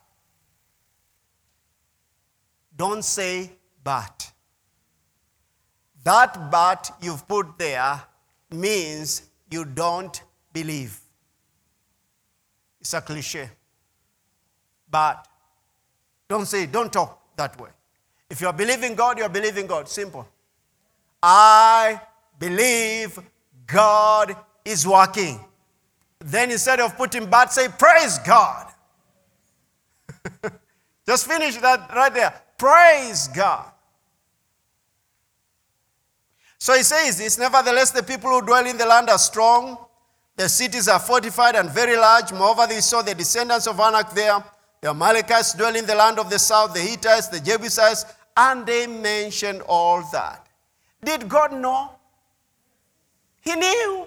[2.75, 3.51] don't say
[3.83, 4.31] but.
[6.03, 8.01] That but you've put there
[8.49, 10.99] means you don't believe.
[12.81, 13.49] It's a cliche.
[14.89, 15.27] But
[16.27, 17.69] don't say, don't talk that way.
[18.29, 19.87] If you are believing God, you are believing God.
[19.87, 20.27] Simple.
[21.21, 22.01] I
[22.39, 23.19] believe
[23.67, 25.39] God is working.
[26.19, 28.67] Then instead of putting bad, say, Praise God.
[31.05, 32.33] Just finish that right there.
[32.57, 33.71] Praise God.
[36.57, 39.77] So he says this Nevertheless, the people who dwell in the land are strong.
[40.37, 42.31] The cities are fortified and very large.
[42.31, 44.43] Moreover, they saw the descendants of Anak there.
[44.81, 48.05] The Amalekites dwell in the land of the south, the Hittites, the Jebusites,
[48.35, 50.47] and they mentioned all that.
[51.03, 51.91] Did God know?
[53.41, 54.05] He knew.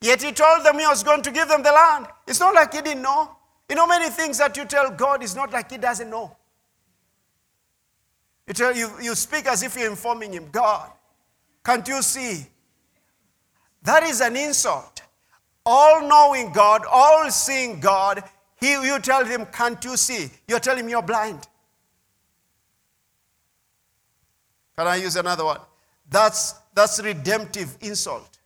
[0.00, 2.06] Yet He told them He was going to give them the land.
[2.26, 3.36] It's not like He didn't know.
[3.68, 6.34] You know, many things that you tell God is not like He doesn't know.
[8.46, 10.90] You, tell, you, you speak as if you're informing Him God,
[11.62, 12.46] can't you see?
[13.82, 14.97] That is an insult.
[15.70, 18.24] All knowing God, all seeing God,
[18.58, 20.30] he, you tell him, Can't you see?
[20.48, 21.46] You're telling him you're blind.
[24.78, 25.60] Can I use another one?
[26.08, 28.38] That's, that's redemptive insult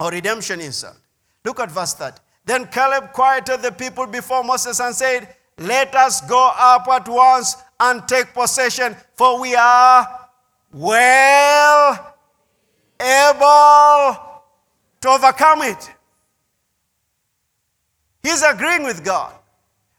[0.00, 0.96] or redemption insult.
[1.44, 2.16] Look at verse 30.
[2.46, 7.56] Then Caleb quieted the people before Moses and said, Let us go up at once
[7.78, 10.28] and take possession, for we are
[10.72, 12.13] well
[15.04, 15.92] to overcome it.
[18.22, 19.34] He's agreeing with God.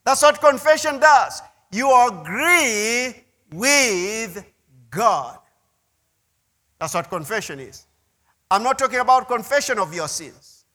[0.03, 1.43] That's what confession does.
[1.71, 3.13] You agree
[3.51, 4.43] with
[4.89, 5.37] God.
[6.79, 7.85] That's what confession is.
[8.49, 10.65] I'm not talking about confession of your sins.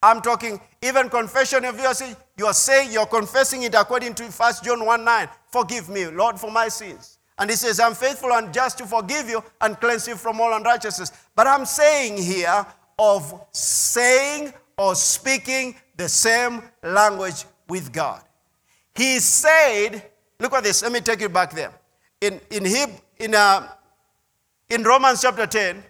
[0.00, 2.14] I'm talking even confession of your sins.
[2.38, 5.28] You are saying you're confessing it according to 1 John 1 9.
[5.48, 7.18] Forgive me, Lord, for my sins.
[7.40, 10.54] And he says, I'm faithful and just to forgive you and cleanse you from all
[10.54, 11.10] unrighteousness.
[11.34, 12.64] But I'm saying here
[13.00, 18.22] of saying or speaking the same language with God.
[18.94, 20.02] He said,
[20.38, 21.72] look at this, let me take you back there.
[22.20, 23.68] In, in, Heb, in, uh,
[24.68, 25.82] in Romans chapter 10,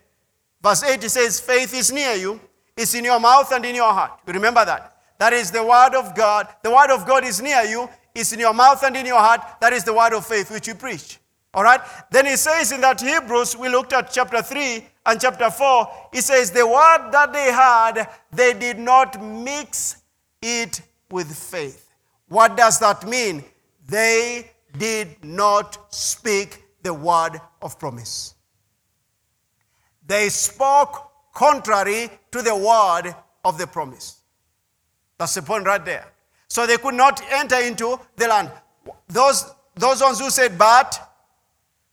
[0.63, 2.41] verse 8, it says, Faith is near you,
[2.77, 4.21] it's in your mouth and in your heart.
[4.25, 4.97] You remember that?
[5.19, 6.47] That is the word of God.
[6.63, 9.41] The word of God is near you, it's in your mouth and in your heart.
[9.61, 11.19] That is the word of faith which you preach.
[11.55, 11.81] All right?
[12.13, 16.21] Then he says in that Hebrews, we looked at chapter 3 and chapter 4, he
[16.21, 19.97] says, The word that they had, they did not mix
[20.41, 21.89] it with faith.
[22.29, 23.43] What does that mean?
[23.89, 28.37] They did not speak the word of promise.
[30.07, 33.13] They spoke contrary to the word
[33.45, 34.21] of the promise.
[35.19, 36.07] That's the point right there.
[36.47, 38.53] So they could not enter into the land.
[39.09, 41.10] Those, those ones who said, but,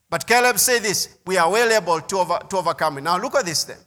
[0.10, 3.02] but Caleb said this, we are well able to, over, to overcome it.
[3.02, 3.78] Now look at this then.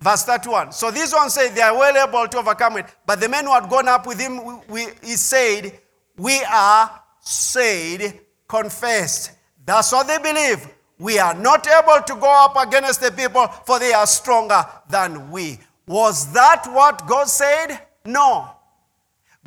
[0.00, 0.72] Verse 31.
[0.72, 2.86] So this one said they are well able to overcome it.
[3.04, 5.78] But the men who had gone up with him, we, we, he said,
[6.16, 9.32] We are said, confessed.
[9.66, 10.66] That's what they believe.
[10.98, 15.30] We are not able to go up against the people, for they are stronger than
[15.30, 15.58] we.
[15.86, 17.78] Was that what God said?
[18.04, 18.50] No.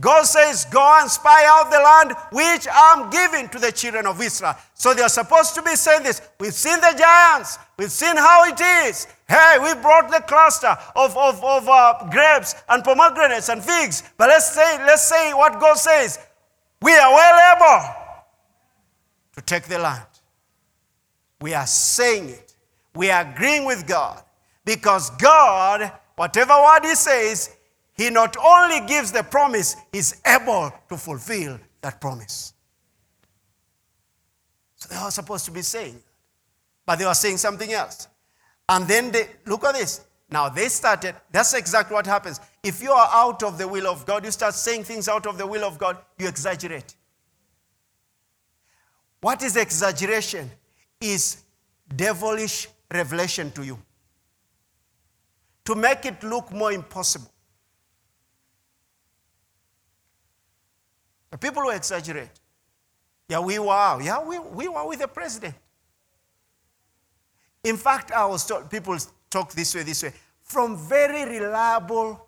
[0.01, 4.19] God says, Go and spy out the land which I'm giving to the children of
[4.19, 4.55] Israel.
[4.73, 6.21] So they're supposed to be saying this.
[6.39, 9.07] We've seen the giants, we've seen how it is.
[9.29, 14.03] Hey, we brought the cluster of, of, of uh, grapes and pomegranates and figs.
[14.17, 16.19] But let's say, let's say what God says.
[16.81, 17.95] We are well able
[19.35, 20.07] to take the land.
[21.39, 22.55] We are saying it.
[22.95, 24.21] We are agreeing with God.
[24.65, 27.55] Because God, whatever word He says,
[28.01, 32.53] he not only gives the promise, he's able to fulfill that promise.
[34.75, 36.01] So they were supposed to be saying,
[36.83, 38.07] but they were saying something else.
[38.67, 40.01] And then they look at this.
[40.31, 42.39] Now they started, that's exactly what happens.
[42.63, 45.37] If you are out of the will of God, you start saying things out of
[45.37, 46.95] the will of God, you exaggerate.
[49.19, 50.49] What is exaggeration?
[50.99, 51.43] Is
[51.95, 53.77] devilish revelation to you.
[55.65, 57.31] To make it look more impossible.
[61.39, 62.29] People who exaggerate.
[63.29, 64.01] Yeah, we were.
[64.01, 65.55] Yeah, we, we were with the president.
[67.63, 68.97] In fact, I was told, people
[69.29, 72.27] talk this way, this way, from very reliable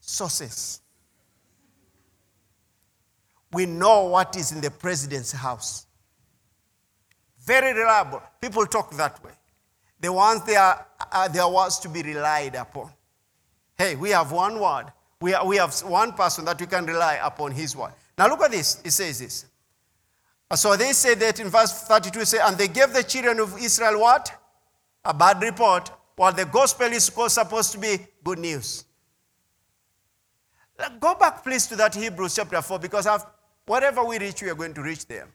[0.00, 0.80] sources.
[3.52, 5.86] We know what is in the president's house.
[7.44, 8.22] Very reliable.
[8.40, 9.32] People talk that way.
[10.00, 12.90] The ones they are, are their words to be relied upon.
[13.76, 14.86] Hey, we have one word.
[15.20, 17.92] We, are, we have one person that we can rely upon his word.
[18.16, 18.80] Now look at this.
[18.84, 19.46] It says this.
[20.54, 24.00] So they say that in verse 32, say, and they gave the children of Israel
[24.00, 24.30] what?
[25.04, 28.84] A bad report, while the gospel is supposed to be good news.
[31.00, 33.08] Go back, please, to that Hebrews chapter 4, because
[33.66, 35.28] whatever we reach, we are going to reach there.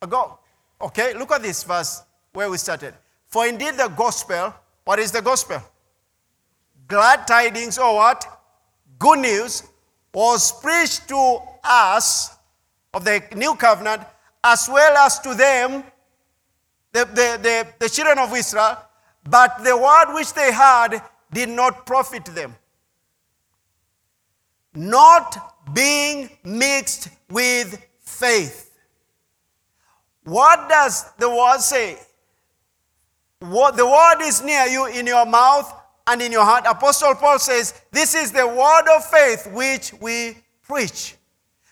[0.00, 0.38] Uh, go.
[0.80, 2.94] Okay, look at this verse where we started.
[3.26, 4.54] For indeed the gospel,
[4.84, 5.62] what is the gospel?
[6.86, 8.26] Glad tidings or what?
[8.98, 9.62] Good news
[10.14, 12.36] was preached to us
[12.94, 14.02] of the new covenant
[14.44, 15.82] as well as to them,
[16.92, 18.78] the, the, the, the children of Israel,
[19.28, 21.02] but the word which they had
[21.32, 22.54] did not profit them.
[24.74, 28.70] Not being mixed with faith.
[30.24, 31.98] What does the word say?
[33.40, 35.72] What, the word is near you in your mouth
[36.06, 36.64] and in your heart.
[36.66, 41.16] Apostle Paul says, This is the word of faith which we preach.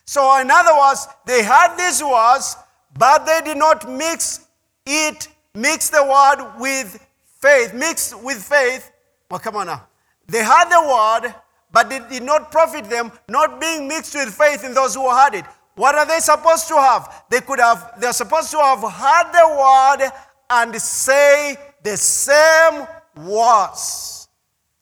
[0.04, 2.56] So, in other words, they had these words,
[2.98, 4.46] but they did not mix
[4.84, 7.06] it, mix the word with
[7.40, 7.74] faith.
[7.74, 8.90] Mix with faith.
[9.30, 9.86] Well, come on now.
[10.26, 11.34] They had the word,
[11.70, 15.34] but it did not profit them, not being mixed with faith in those who had
[15.34, 15.44] it.
[15.74, 17.24] what are they supposed to have?
[17.30, 20.12] They could have, they're supposed to have heard the word
[20.50, 24.21] and say the same words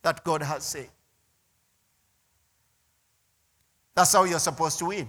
[0.03, 0.89] that God has said.
[3.95, 5.09] That's how you're supposed to win.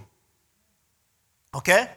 [1.54, 1.88] Okay?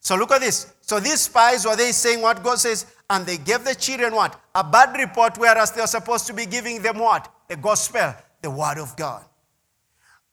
[0.00, 0.72] So look at this.
[0.80, 4.40] So these spies were they saying what God says, and they gave the children what?
[4.54, 7.32] A bad report, whereas they're supposed to be giving them what?
[7.48, 9.24] The gospel, the word of God.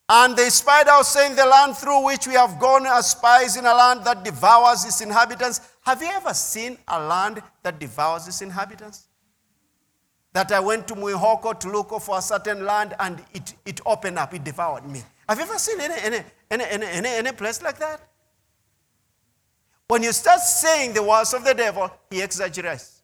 [0.08, 3.66] And they spied out, saying, The land through which we have gone as spies in
[3.66, 5.62] a land that devours its inhabitants.
[5.82, 9.09] Have you ever seen a land that devours its inhabitants?
[10.34, 14.20] That I went to Mwihoko to look for a certain land and it, it opened
[14.20, 15.02] up, it devoured me.
[15.28, 18.02] Have you ever seen any, any, any, any, any, any place like that?
[19.88, 23.02] When you start saying the words of the devil, he exaggerates.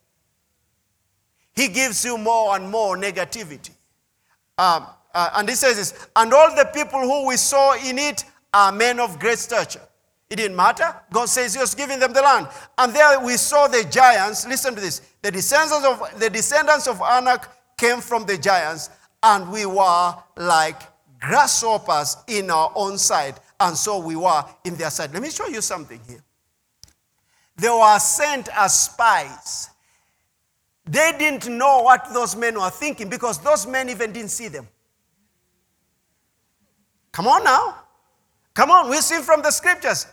[1.55, 3.71] He gives you more and more negativity.
[4.57, 8.23] Um, uh, and he says this, and all the people who we saw in it
[8.53, 9.81] are men of great stature.
[10.35, 10.93] It didn't matter.
[11.13, 12.49] God says he was giving them the land.
[12.77, 14.45] And there we saw the giants.
[14.45, 14.99] Listen to this.
[15.21, 18.89] The descendants of, the descendants of Anak came from the giants,
[19.23, 20.81] and we were like
[21.21, 23.39] grasshoppers in our own sight.
[23.61, 25.13] And so we were in their sight.
[25.13, 26.21] Let me show you something here.
[27.55, 29.69] They were sent as spies.
[30.83, 34.67] They didn't know what those men were thinking because those men even didn't see them.
[37.13, 37.83] Come on now.
[38.53, 40.07] Come on, we see from the scriptures.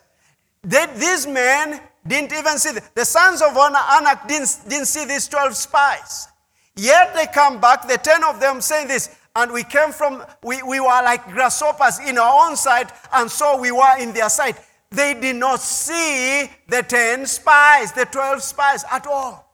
[0.65, 5.29] They, these men didn't even see the, the sons of Anak didn't, didn't see these
[5.29, 6.29] 12 spies.
[6.77, 10.63] Yet they come back, the 10 of them saying this, and we came from, we,
[10.63, 14.57] we were like grasshoppers in our own sight, and so we were in their sight.
[14.91, 19.49] They did not see the 10 spies, the 12 spies at all.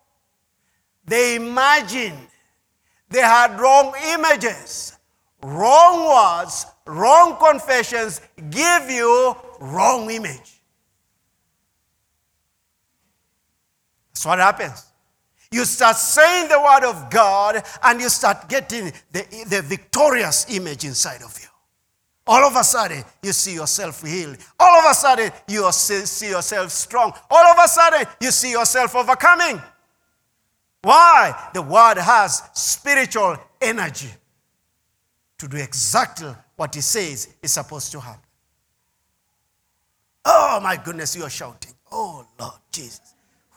[1.04, 2.26] They imagined.
[3.08, 4.96] They had wrong images,
[5.42, 10.57] wrong words, wrong confessions give you wrong image.
[14.18, 14.84] That's what happens.
[15.52, 20.84] You start saying the word of God and you start getting the, the victorious image
[20.84, 21.46] inside of you.
[22.26, 24.36] All of a sudden, you see yourself healed.
[24.58, 27.12] All of a sudden, you see yourself strong.
[27.30, 29.62] All of a sudden, you see yourself overcoming.
[30.82, 31.50] Why?
[31.54, 34.10] The word has spiritual energy
[35.38, 38.20] to do exactly what he says is supposed to happen.
[40.24, 41.72] Oh my goodness, you are shouting.
[41.92, 43.07] Oh Lord Jesus.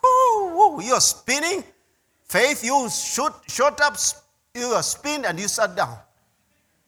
[0.06, 1.64] Ooh, ooh, you're spinning.
[2.24, 3.98] Faith, you shoot, shot up,
[4.56, 5.98] you are spin and you sat down.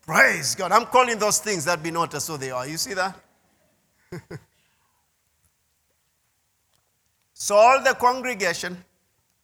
[0.05, 0.71] Praise God.
[0.71, 2.67] I'm calling those things that be not as so they are.
[2.67, 3.19] You see that?
[7.33, 8.77] so all the congregation,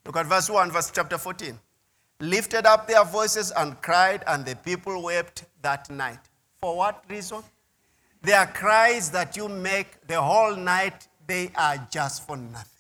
[0.06, 1.58] look at verse 1, verse chapter 14,
[2.20, 6.20] lifted up their voices and cried, and the people wept that night.
[6.62, 7.42] For what reason?
[8.22, 12.79] Their cries that you make the whole night, they are just for nothing.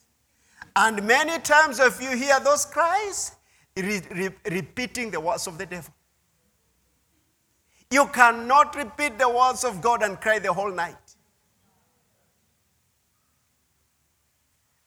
[0.82, 3.36] And many times, if you hear those cries,
[3.76, 5.94] re- re- repeating the words of the devil.
[7.92, 10.96] You cannot repeat the words of God and cry the whole night.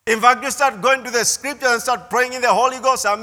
[0.06, 3.04] In fact, you start going to the scripture and start praying in the Holy Ghost,
[3.04, 3.22] and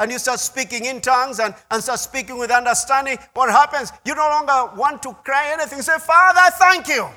[0.00, 3.18] and you start speaking in tongues and, and start speaking with understanding.
[3.34, 3.92] What happens?
[4.06, 5.82] You no longer want to cry anything.
[5.82, 7.08] Say, Father, thank you.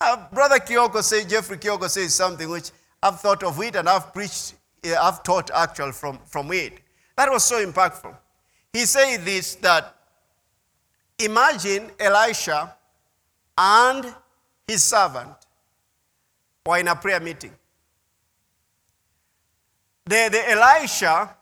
[0.00, 2.70] Uh, Brother Kyoko says, Jeffrey Kyoko says something which
[3.02, 6.72] I've thought of it and I've preached, I've taught actual from, from it.
[7.16, 8.16] That was so impactful.
[8.72, 9.94] He said this that
[11.18, 12.74] imagine Elisha
[13.58, 14.14] and
[14.66, 15.34] his servant
[16.64, 17.52] were in a prayer meeting.
[20.06, 21.36] The, the Elisha,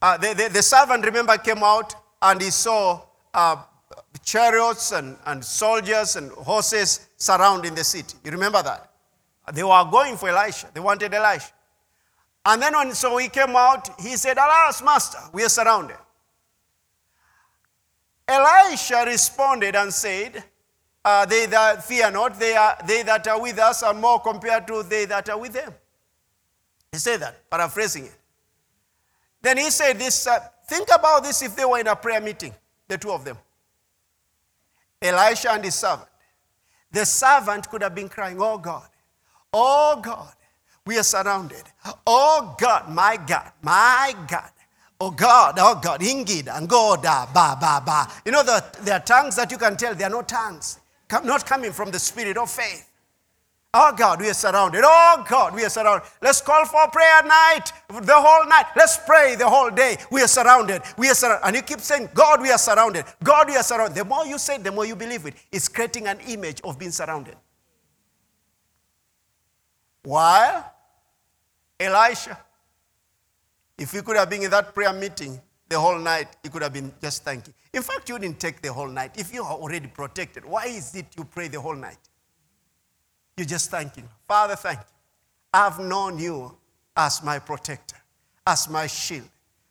[0.00, 3.02] uh, the, the, the, servant, remember, came out and he saw
[3.34, 3.56] uh,
[4.24, 8.16] chariots and, and soldiers and horses surrounding the city.
[8.24, 8.90] You remember that?
[9.52, 10.68] They were going for Elisha.
[10.72, 11.52] They wanted Elisha.
[12.44, 15.96] And then when so he came out, he said, Alas, master, we are surrounded.
[18.26, 20.42] Elisha responded and said,
[21.04, 24.66] uh, They that fear not, they, are, they that are with us are more compared
[24.68, 25.74] to they that are with them.
[26.92, 28.16] He said that, paraphrasing it.
[29.42, 32.54] Then he said this uh, think about this if they were in a prayer meeting,
[32.88, 33.36] the two of them.
[35.02, 36.08] Elisha and his servant.
[36.92, 38.88] The servant could have been crying, Oh God,
[39.52, 40.34] oh God,
[40.86, 41.62] we are surrounded.
[42.06, 44.50] Oh God, my God, my God.
[45.00, 48.06] Oh God, oh God, Ingid, and Goda, ba, ba, ba.
[48.26, 50.78] You know, the, there are tongues that you can tell they are not tongues,
[51.24, 52.89] not coming from the spirit of faith.
[53.72, 54.82] Oh God, we are surrounded.
[54.84, 56.08] Oh God, we are surrounded.
[56.20, 58.66] Let's call for prayer night, the whole night.
[58.74, 59.96] Let's pray the whole day.
[60.10, 60.82] We are surrounded.
[60.98, 61.46] We are surrounded.
[61.46, 63.04] And you keep saying, God, we are surrounded.
[63.22, 63.96] God, we are surrounded.
[63.96, 65.34] The more you say the more you believe it.
[65.52, 67.36] It's creating an image of being surrounded.
[70.02, 70.72] While
[71.78, 72.38] Elisha,
[73.78, 76.72] if he could have been in that prayer meeting the whole night, he could have
[76.72, 77.54] been just thanking.
[77.72, 79.12] In fact, you didn't take the whole night.
[79.16, 82.09] If you are already protected, why is it you pray the whole night?
[83.40, 84.06] You just thank Him.
[84.28, 84.84] Father, thank you.
[85.54, 86.54] I've known you
[86.94, 87.96] as my protector,
[88.46, 89.30] as my shield.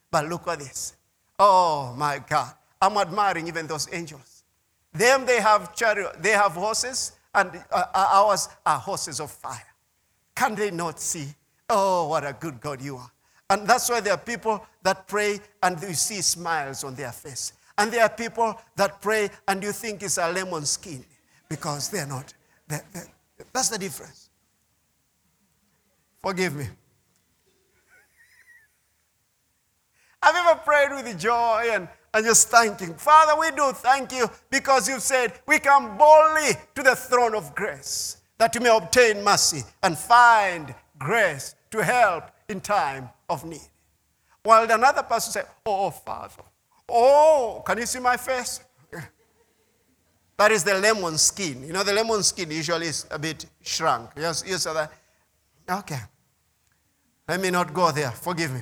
[0.09, 0.95] But look at this.
[1.37, 2.51] Oh my God.
[2.81, 4.43] I'm admiring even those angels.
[4.91, 9.67] Them, they have chariot, they have horses, and uh, uh, ours are horses of fire.
[10.35, 11.27] Can they not see?
[11.69, 13.11] Oh, what a good God you are.
[13.51, 17.53] And that's why there are people that pray and you see smiles on their face.
[17.77, 21.05] And there are people that pray and you think it's a lemon skin
[21.47, 22.33] because they're not.
[22.67, 23.05] They're, they're,
[23.53, 24.29] that's the difference.
[26.21, 26.65] Forgive me.
[30.23, 32.93] Have you ever prayed with joy and, and just thanking?
[32.95, 37.55] Father, we do thank you because you've said we come boldly to the throne of
[37.55, 43.67] grace that you may obtain mercy and find grace to help in time of need.
[44.43, 46.43] While another person said, Oh, Father,
[46.89, 48.61] oh, can you see my face?
[50.39, 51.65] That is the lemon skin.
[51.67, 54.11] You know, the lemon skin usually is a bit shrunk.
[54.15, 54.89] Yes, you saw that?
[55.69, 55.99] Okay.
[57.27, 58.11] Let me not go there.
[58.11, 58.61] Forgive me.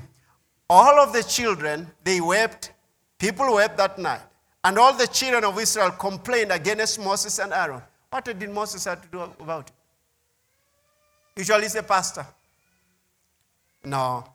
[0.68, 2.72] All of the children, they wept.
[3.20, 4.22] People wept that night.
[4.64, 7.84] And all the children of Israel complained against Moses and Aaron.
[8.10, 9.74] What did Moses have to do about it?
[11.38, 12.26] Usually it's a pastor.
[13.86, 14.28] No.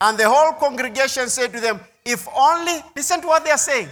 [0.00, 3.88] And the whole congregation said to them, If only, listen to what they are saying.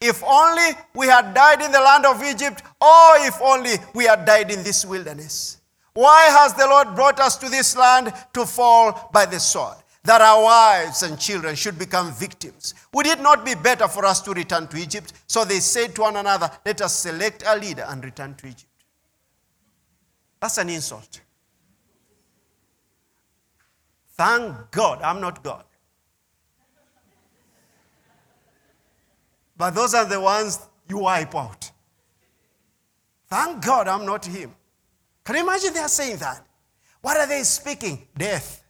[0.00, 4.24] If only we had died in the land of Egypt, or if only we had
[4.24, 5.58] died in this wilderness.
[5.94, 9.76] Why has the Lord brought us to this land to fall by the sword?
[10.04, 12.74] That our wives and children should become victims.
[12.94, 15.12] Would it not be better for us to return to Egypt?
[15.26, 18.64] So they said to one another, Let us select a leader and return to Egypt.
[20.40, 21.20] That's an insult.
[24.16, 25.64] Thank God I'm not God.
[29.58, 31.70] But those are the ones you wipe out.
[33.28, 34.54] Thank God I'm not him.
[35.24, 36.46] Can you imagine they are saying that?
[37.02, 38.06] What are they speaking?
[38.16, 38.64] Death.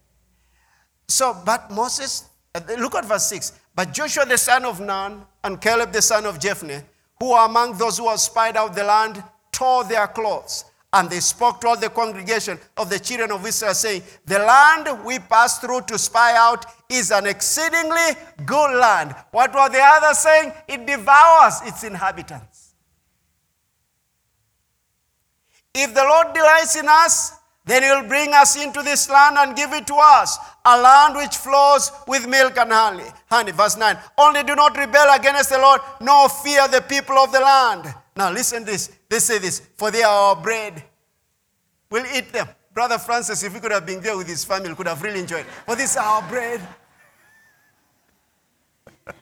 [1.06, 2.24] So, but Moses,
[2.54, 3.52] uh, look at verse 6.
[3.74, 6.82] But Joshua the son of Nun and Caleb the son of Jephunneh,
[7.20, 9.22] who were among those who had spied out the land,
[9.52, 10.64] tore their clothes.
[10.92, 15.04] And they spoke to all the congregation of the children of Israel, saying, The land
[15.04, 18.16] we passed through to spy out is an exceedingly
[18.46, 19.14] good land.
[19.30, 20.52] What were the others saying?
[20.66, 22.74] It devours its inhabitants.
[25.74, 27.34] If the Lord delights in us,
[27.66, 31.16] then he will bring us into this land and give it to us, a land
[31.16, 33.04] which flows with milk and honey.
[33.28, 33.96] Honey, verse 9.
[34.16, 37.94] Only do not rebel against the Lord, nor fear the people of the land.
[38.18, 38.90] Now listen this.
[39.08, 40.82] They say this, for they are our bread.
[41.88, 42.48] We'll eat them.
[42.74, 45.46] Brother Francis, if he could have been there with his family, could have really enjoyed.
[45.64, 46.60] For this is our bread.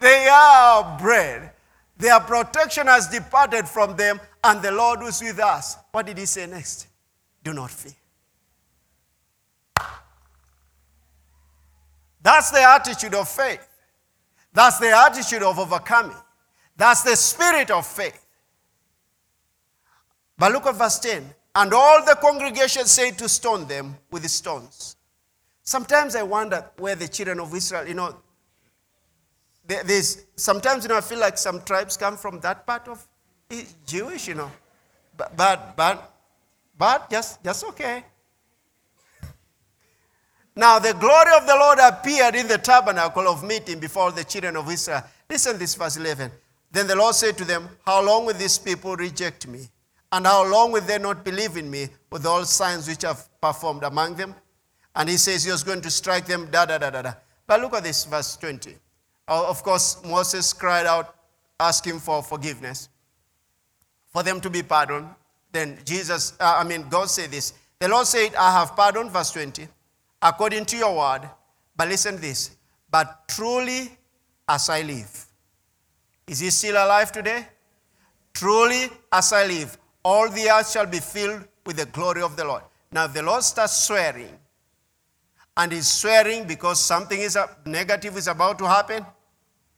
[0.00, 1.52] they are our bread.
[1.96, 5.76] Their protection has departed from them, and the Lord was with us.
[5.92, 6.88] What did he say next?
[7.44, 7.92] Do not fear.
[12.20, 13.64] That's the attitude of faith.
[14.52, 16.16] That's the attitude of overcoming.
[16.80, 18.26] That's the spirit of faith.
[20.38, 21.22] But look at verse 10.
[21.54, 24.96] And all the congregation said to stone them with stones.
[25.62, 28.16] Sometimes I wonder where the children of Israel, you know,
[29.66, 33.06] there's sometimes you know I feel like some tribes come from that part of
[33.86, 34.50] Jewish, you know,
[35.18, 36.12] but but but,
[36.78, 38.04] but just just okay.
[40.56, 44.56] Now the glory of the Lord appeared in the tabernacle of meeting before the children
[44.56, 45.04] of Israel.
[45.28, 46.32] Listen this verse 11.
[46.70, 49.68] Then the Lord said to them, How long will these people reject me?
[50.12, 53.82] And how long will they not believe in me with all signs which I've performed
[53.84, 54.34] among them?
[54.94, 57.12] And he says he was going to strike them, da da da da da.
[57.46, 58.76] But look at this, verse 20.
[59.28, 61.14] Of course, Moses cried out,
[61.58, 62.88] asking for forgiveness,
[64.12, 65.08] for them to be pardoned.
[65.52, 67.54] Then Jesus, uh, I mean, God said this.
[67.78, 69.68] The Lord said, I have pardoned, verse 20,
[70.22, 71.28] according to your word.
[71.76, 72.56] But listen to this.
[72.90, 73.90] But truly
[74.48, 75.26] as I live,
[76.30, 77.44] is he still alive today?
[78.32, 82.44] Truly, as I live, all the earth shall be filled with the glory of the
[82.44, 82.62] Lord.
[82.92, 84.38] Now, the Lord starts swearing,
[85.56, 89.04] and he's swearing because something is negative is about to happen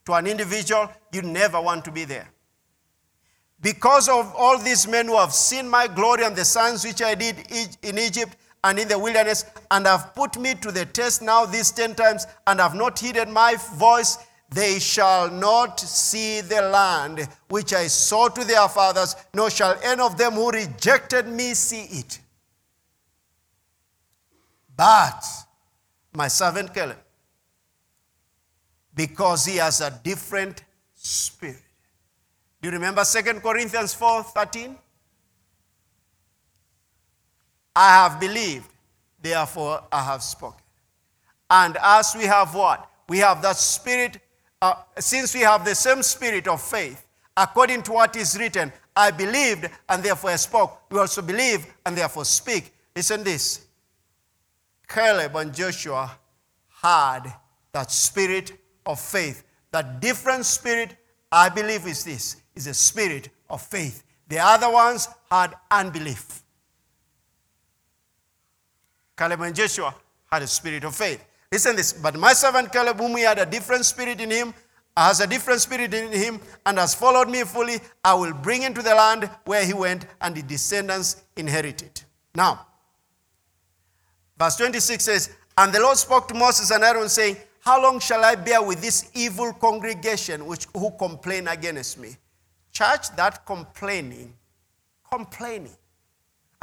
[0.05, 2.29] to an individual, you never want to be there.
[3.59, 7.15] Because of all these men who have seen my glory and the signs which I
[7.15, 7.35] did
[7.81, 11.71] in Egypt and in the wilderness, and have put me to the test now these
[11.71, 14.19] ten times, and have not heeded my voice,
[14.53, 20.01] they shall not see the land which I saw to their fathers, nor shall any
[20.01, 22.19] of them who rejected me see it.
[24.75, 25.23] But
[26.13, 26.97] my servant Caleb,
[28.95, 31.61] because he has a different spirit.
[32.61, 34.77] Do you remember 2 Corinthians 4 13?
[37.75, 38.69] I have believed,
[39.21, 40.59] therefore I have spoken.
[41.49, 42.89] And as we have what?
[43.09, 44.19] We have that spirit,
[44.63, 47.05] uh, since we have the same spirit of faith,
[47.35, 50.89] according to what is written, I believed and therefore I spoke.
[50.89, 52.73] We also believe and therefore speak.
[52.95, 53.65] Listen this.
[54.87, 56.17] Caleb and Joshua
[56.81, 57.23] had
[57.73, 58.53] that spirit
[58.85, 59.43] of faith.
[59.71, 60.95] That different spirit,
[61.29, 64.03] I believe, is this is a spirit of faith.
[64.29, 66.41] The other ones had unbelief.
[69.17, 69.93] Caleb and Joshua
[70.31, 71.21] had a spirit of faith.
[71.53, 74.55] Listen this, but my servant Caleb, whom he had a different spirit in him,
[74.97, 78.81] has a different spirit in him, and has followed me fully, I will bring into
[78.81, 82.05] the land where he went, and the descendants inherit it.
[82.33, 82.65] Now,
[84.35, 88.25] verse 26 says, And the Lord spoke to Moses and Aaron, saying, How long shall
[88.25, 92.17] I bear with this evil congregation which who complain against me?
[92.71, 94.33] Church, that complaining,
[95.07, 95.77] complaining.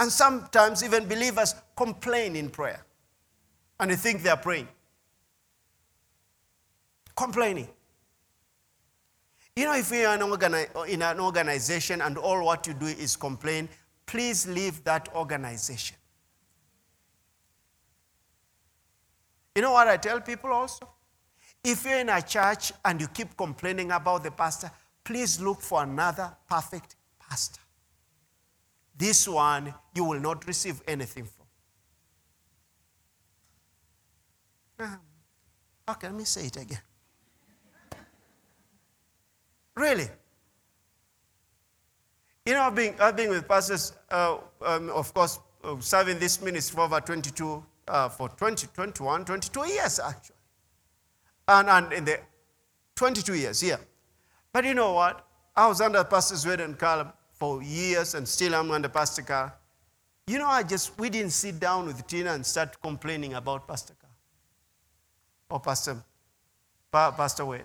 [0.00, 2.84] And sometimes even believers complain in prayer.
[3.78, 4.66] And they think they are praying.
[7.20, 7.68] Complaining.
[9.54, 10.14] You know, if you're
[10.88, 13.68] in an organization and all what you do is complain,
[14.06, 15.98] please leave that organization.
[19.54, 20.88] You know what I tell people also?
[21.62, 24.70] If you're in a church and you keep complaining about the pastor,
[25.04, 27.60] please look for another perfect pastor.
[28.96, 31.26] This one you will not receive anything
[34.78, 35.00] from.
[35.86, 36.80] Okay, let me say it again.
[39.76, 40.08] Really?
[42.46, 46.40] You know, I've been, I've been with pastors, uh, um, of course, uh, serving this
[46.42, 50.36] ministry for over 22, uh, for 20, 21, 22 years actually.
[51.46, 52.20] And, and in the
[52.96, 53.76] 22 years, yeah.
[54.52, 55.26] But you know what?
[55.54, 59.52] I was under Pastor Wade and Caleb for years, and still I'm under Pastor Carl.
[60.26, 63.94] You know, I just, we didn't sit down with Tina and start complaining about Pastor
[64.00, 64.12] Carl
[65.50, 66.02] or Pastor,
[66.92, 67.64] pa, Pastor Wade.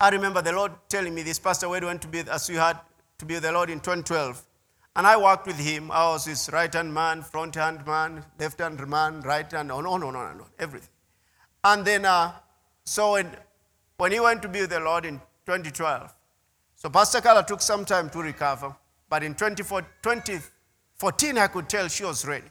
[0.00, 1.38] I remember the Lord telling me this.
[1.38, 2.78] Pastor Wade went to be, as you had,
[3.18, 4.44] to be with the Lord in 2012.
[4.94, 5.90] And I worked with him.
[5.90, 9.80] I was his right hand man, front hand man, left hand man, right hand, no,
[9.80, 10.90] no, no, no, no, everything.
[11.64, 12.32] And then, uh,
[12.84, 13.30] so when,
[13.96, 16.14] when he went to be with the Lord in 2012.
[16.74, 18.74] So Pastor Carla took some time to recover,
[19.08, 22.46] but in 2014, I could tell she was ready.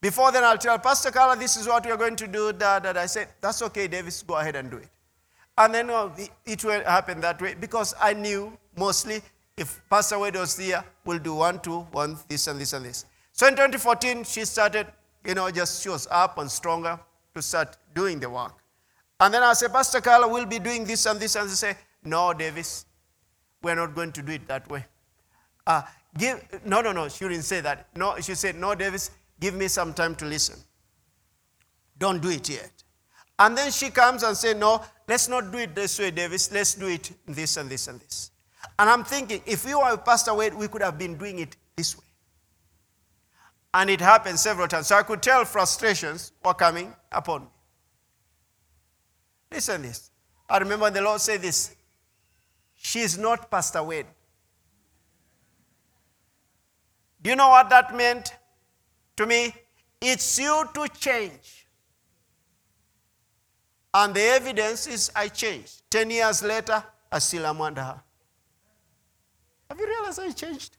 [0.00, 2.52] Before then, I'll tell Pastor Carla, this is what we are going to do.
[2.52, 3.00] Da, da, da.
[3.00, 4.88] I said, that's okay, Davis, go ahead and do it.
[5.58, 5.90] And then
[6.44, 9.22] it will happen that way because I knew mostly
[9.56, 13.06] if Pastor Wade was there, we'll do one, two, one, this and this and this.
[13.32, 14.86] So in 2014, she started,
[15.24, 17.00] you know, just she was up and stronger
[17.34, 18.54] to start doing the work.
[19.18, 21.36] And then I said, Pastor Carla, we'll be doing this and this.
[21.36, 22.84] And they say, no, Davis,
[23.62, 24.84] we're not going to do it that way.
[25.66, 25.82] Uh,
[26.18, 27.88] give, no, no, no, she didn't say that.
[27.96, 30.58] No, she said, no, Davis, give me some time to listen.
[31.98, 32.70] Don't do it yet.
[33.38, 36.50] And then she comes and says, no, let's not do it this way, Davis.
[36.52, 38.30] Let's do it this and this and this.
[38.78, 41.96] And I'm thinking, if we were Pastor Wade, we could have been doing it this
[41.96, 42.04] way.
[43.74, 44.86] And it happened several times.
[44.88, 47.48] So I could tell frustrations were coming upon me.
[49.52, 50.10] Listen this.
[50.48, 51.74] I remember the Lord said this
[52.74, 54.06] she is not Pastor Wade.
[57.22, 58.34] Do you know what that meant
[59.16, 59.54] to me?
[60.00, 61.65] It's you to change.
[63.98, 65.80] And the evidence is I changed.
[65.88, 68.02] Ten years later, I still am under her.
[69.70, 70.76] Have you realized I changed?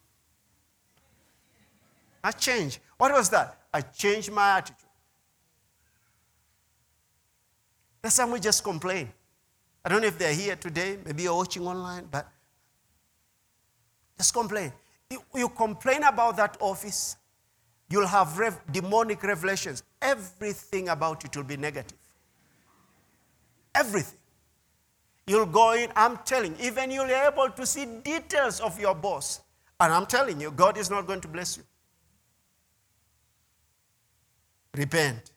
[2.23, 2.77] I changed.
[2.95, 3.57] What was that?
[3.73, 4.77] I changed my attitude.
[8.03, 9.11] That's time we just complain.
[9.83, 12.27] I don't know if they're here today, maybe you're watching online, but
[14.15, 14.71] just complain.
[15.33, 17.15] You, complain about that office,
[17.89, 19.81] you'll have rev- demonic revelations.
[19.99, 21.97] Everything about it will be negative.
[23.77, 24.19] Everything.
[25.27, 29.41] You'll go in, I'm telling, even you'll be able to see details of your boss.
[29.79, 31.63] And I'm telling you, God is not going to bless you.
[34.73, 35.31] Repent.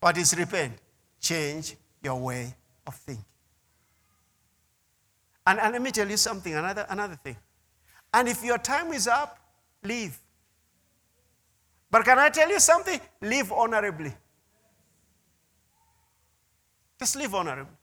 [0.00, 0.74] What is repent?
[1.20, 2.54] Change your way
[2.86, 3.24] of thinking.
[5.46, 7.36] And, and let me tell you something, another, another thing.
[8.12, 9.38] And if your time is up,
[9.84, 10.18] leave.
[11.90, 13.00] But can I tell you something?
[13.20, 14.12] Live honorably.
[17.02, 17.74] Just live honorably.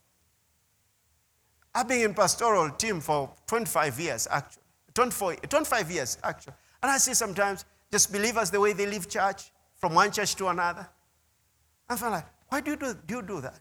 [1.76, 4.64] I've been in pastoral team for 25 years, actually.
[4.94, 6.54] 24, 25 years, actually.
[6.82, 10.48] And I see sometimes just believers, the way they leave church, from one church to
[10.48, 10.88] another.
[11.90, 13.60] I feel like, why do you do, do you do that?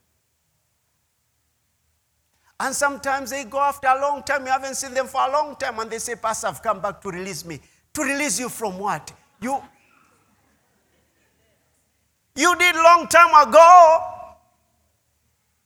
[2.60, 4.46] And sometimes they go after a long time.
[4.46, 7.00] You haven't seen them for a long time, and they say, Pastor, I've come back
[7.00, 7.58] to release me.
[7.94, 9.12] To release you from what?
[9.40, 9.60] You,
[12.36, 14.17] you did long time ago.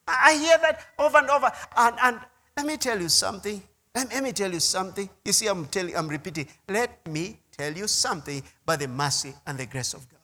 [0.06, 1.50] I hear that over and over.
[1.76, 2.20] And, and
[2.56, 3.62] let me tell you something.
[3.94, 5.08] Let, let me tell you something.
[5.24, 6.48] You see, I'm telling, I'm repeating.
[6.68, 10.18] Let me tell you something by the mercy and the grace of God.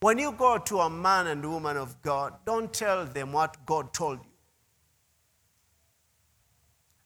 [0.00, 3.94] When you go to a man and woman of God, don't tell them what God
[3.94, 4.30] told you.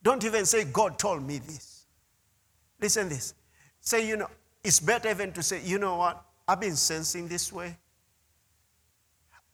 [0.02, 1.84] Don't even say, God told me this.
[2.80, 3.34] Listen this.
[3.80, 4.28] Say, you know,
[4.64, 6.24] it's better even to say, you know what?
[6.46, 7.76] I've been sensing this way.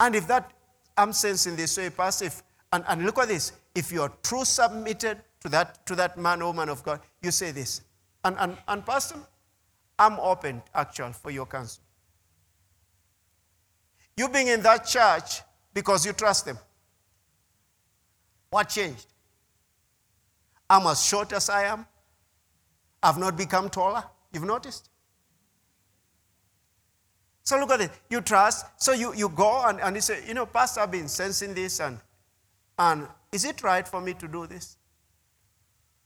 [0.01, 0.53] And if that
[0.97, 2.43] I'm sensing this way, Pastor, if,
[2.73, 3.53] and, and look at this.
[3.75, 7.83] If you're true submitted to that, to that man woman of God, you say this.
[8.25, 9.17] And, and, and Pastor,
[9.99, 11.83] I'm open, actually, for your counsel.
[14.17, 15.43] You being in that church
[15.73, 16.59] because you trust them.
[18.51, 19.07] What changed?
[20.71, 21.87] I'm as short as I am.
[23.03, 24.05] I've not become taller.
[24.33, 24.89] You've noticed?
[27.45, 27.91] So look at it.
[28.09, 28.67] You trust.
[28.79, 31.79] So you, you go and, and you say, you know, Pastor, I've been sensing this
[31.79, 31.99] and,
[32.79, 34.79] and is it right for me to do this?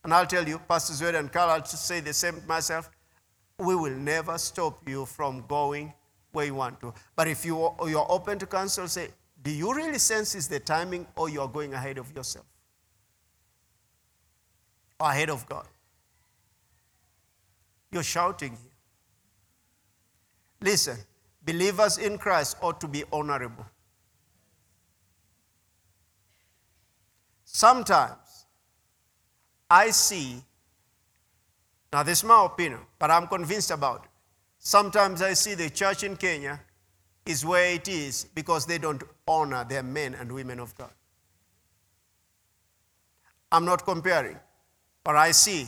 [0.02, 2.90] And I'll tell you, Pastors Wade and Carl, I'll say the same myself.
[3.58, 5.92] We will never stop you from going
[6.32, 6.92] where you want to.
[7.14, 9.08] But if you, you're open to counsel, say,
[9.42, 12.46] do you really sense is the timing or you're going ahead of yourself?
[15.00, 15.66] Or ahead of God?
[17.92, 18.70] You're shouting here.
[20.60, 20.98] Listen,
[21.48, 23.64] believers in Christ ought to be honorable.
[27.44, 28.44] Sometimes
[29.70, 30.42] I see,
[31.90, 34.10] now this is my opinion, but I'm convinced about it.
[34.58, 36.60] Sometimes I see the church in Kenya
[37.24, 40.90] is where it is because they don't honor their men and women of God.
[43.50, 44.38] I'm not comparing,
[45.02, 45.66] but I see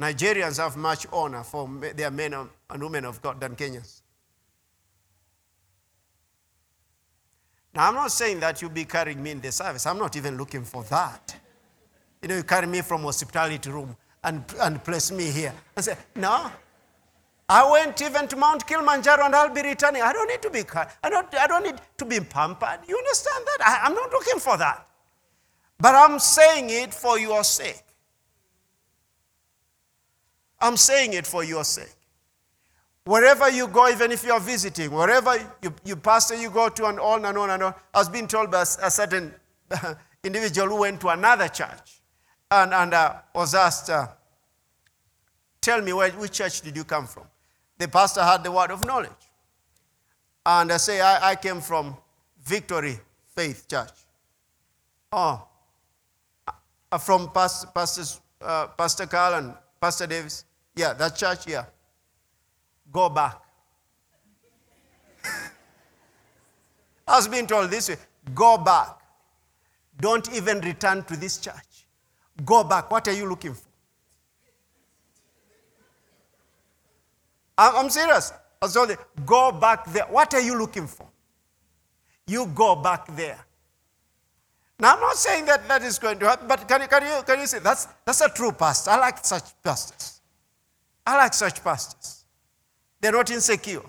[0.00, 4.00] Nigerians have much honor for their men and women of God than Kenyans.
[7.74, 9.84] Now, I'm not saying that you'll be carrying me in the service.
[9.86, 11.36] I'm not even looking for that.
[12.22, 15.52] You know, you carry me from hospitality room and, and place me here.
[15.76, 16.50] I say, no,
[17.48, 20.02] I went even to Mount Kilimanjaro and I'll be returning.
[20.02, 20.62] I don't need to be,
[21.02, 22.80] I don't, I don't need to be pampered.
[22.88, 23.58] You understand that?
[23.66, 24.86] I, I'm not looking for that.
[25.78, 27.82] But I'm saying it for your sake.
[30.60, 31.93] I'm saying it for your sake.
[33.04, 36.98] Wherever you go, even if you're visiting, wherever you, you pastor you go to and
[36.98, 37.74] on and on and on.
[37.92, 39.34] I was being told by a certain
[40.24, 42.00] individual who went to another church
[42.50, 44.08] and, and uh, was asked, uh,
[45.60, 47.24] Tell me, where, which church did you come from?
[47.78, 49.10] the pastor had the word of knowledge.
[50.46, 51.96] And I say, I, I came from
[52.44, 52.98] Victory
[53.34, 53.90] Faith Church.
[55.12, 55.46] Oh,
[56.92, 60.44] uh, from Pastor, Pastors, uh, Pastor Carl and Pastor Davis.
[60.76, 61.64] Yeah, that church, yeah.
[62.94, 63.40] Go back.
[67.08, 67.96] I was being told this way
[68.32, 69.00] go back.
[70.00, 71.86] Don't even return to this church.
[72.44, 72.90] Go back.
[72.90, 73.68] What are you looking for?
[77.58, 78.32] I'm serious.
[78.62, 80.04] I told you, go back there.
[80.04, 81.06] What are you looking for?
[82.26, 83.44] You go back there.
[84.78, 87.22] Now, I'm not saying that that is going to happen, but can you, can you,
[87.24, 88.90] can you say that's, that's a true pastor?
[88.90, 90.20] I like such pastors.
[91.06, 92.23] I like such pastors.
[93.04, 93.82] They're not insecure.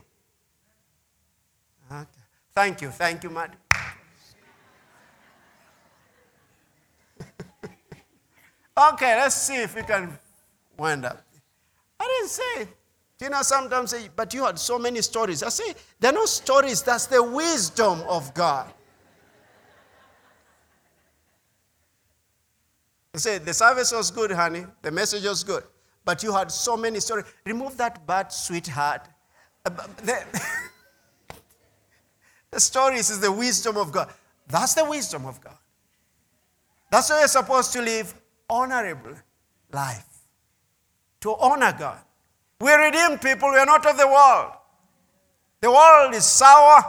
[1.89, 2.05] Okay.
[2.53, 2.89] Thank you.
[2.89, 3.55] Thank you, madam.
[8.77, 10.19] okay, let's see if we can
[10.77, 11.25] wind up.
[11.97, 12.67] I didn't say.
[13.21, 15.43] You know, sometimes say, but you had so many stories.
[15.43, 18.73] I say, they're not stories, that's the wisdom of God.
[23.13, 24.65] I say, the service was good, honey.
[24.81, 25.63] The message was good.
[26.05, 27.25] But you had so many stories.
[27.45, 29.07] Remove that bad sweetheart.
[29.65, 29.71] Uh,
[30.03, 30.23] the,
[32.51, 34.13] the stories is the wisdom of God.
[34.47, 35.57] That's the wisdom of God.
[36.91, 38.13] That's why you're supposed to live
[38.49, 39.15] honorable
[39.73, 40.05] life.
[41.21, 41.99] To honor God.
[42.59, 44.51] We're redeemed people, we are not of the world.
[45.61, 46.83] The world is sour,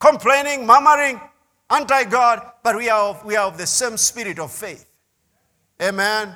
[0.00, 1.20] complaining, murmuring,
[1.70, 4.86] anti God, but we are, of, we are of the same spirit of faith.
[5.80, 6.34] Amen.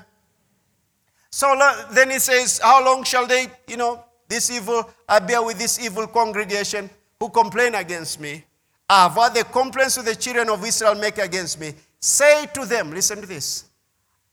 [1.35, 1.53] So
[1.91, 5.85] then he says, How long shall they, you know, this evil, I bear with this
[5.85, 8.45] evil congregation who complain against me?
[8.89, 11.75] Ah, what the complaints of the children of Israel make against me.
[11.99, 13.65] Say to them, listen to this,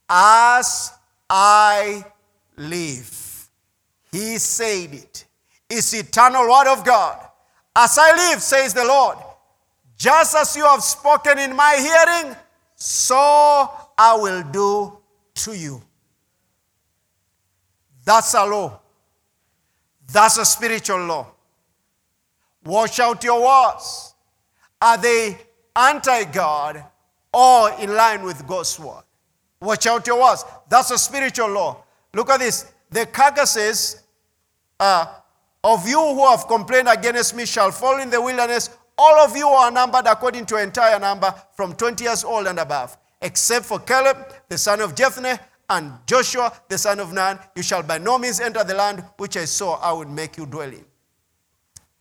[0.08, 0.92] as
[1.28, 2.06] I
[2.56, 3.50] live.
[4.12, 5.26] He said it.
[5.72, 7.18] It's eternal word of God.
[7.76, 9.18] As I live, says the Lord,
[9.98, 12.36] just as you have spoken in my hearing,
[12.76, 13.18] so
[13.98, 15.00] I will do
[15.34, 15.82] to you.
[18.04, 18.80] That's a law.
[20.12, 21.28] That's a spiritual law.
[22.66, 24.14] Watch out your words.
[24.82, 25.38] Are they
[25.76, 26.84] anti God
[27.34, 29.04] or in line with God's word?
[29.62, 30.44] Watch out your words.
[30.70, 31.84] That's a spiritual law.
[32.14, 32.72] Look at this.
[32.90, 34.04] The carcasses
[34.80, 35.06] uh,
[35.64, 38.70] of you who have complained against me shall fall in the wilderness.
[38.98, 42.98] All of you are numbered according to entire number from 20 years old and above,
[43.22, 44.18] except for Caleb,
[44.50, 45.40] the son of Jephunneh,
[45.72, 47.40] and Joshua, the son of Nun.
[47.56, 50.46] You shall by no means enter the land which I saw I would make you
[50.46, 50.84] dwell in.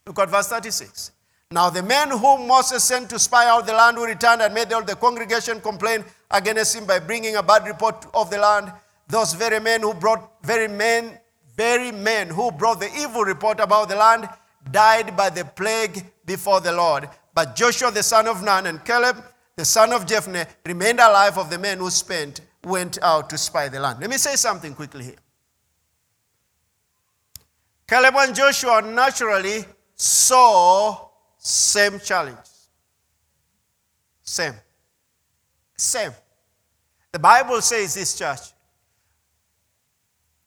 [0.06, 1.12] Look at verse 36.
[1.52, 4.72] Now the men whom Moses sent to spy out the land who returned and made
[4.72, 8.72] all the congregation complain against him by bringing a bad report of the land.
[9.08, 11.18] Those very men who brought very men,
[11.56, 14.28] very men who brought the evil report about the land
[14.72, 17.08] died by the plague before the Lord.
[17.34, 19.16] But Joshua the son of Nun and Caleb
[19.56, 23.68] the son of Jephunneh remained alive of the men who spent went out to spy
[23.68, 24.00] the land.
[24.00, 25.16] Let me say something quickly here.
[27.88, 29.64] Caleb and Joshua naturally
[29.96, 31.08] saw
[31.38, 32.38] same challenge.
[34.22, 34.54] Same.
[35.76, 36.12] Same.
[37.10, 38.52] The Bible says this, church,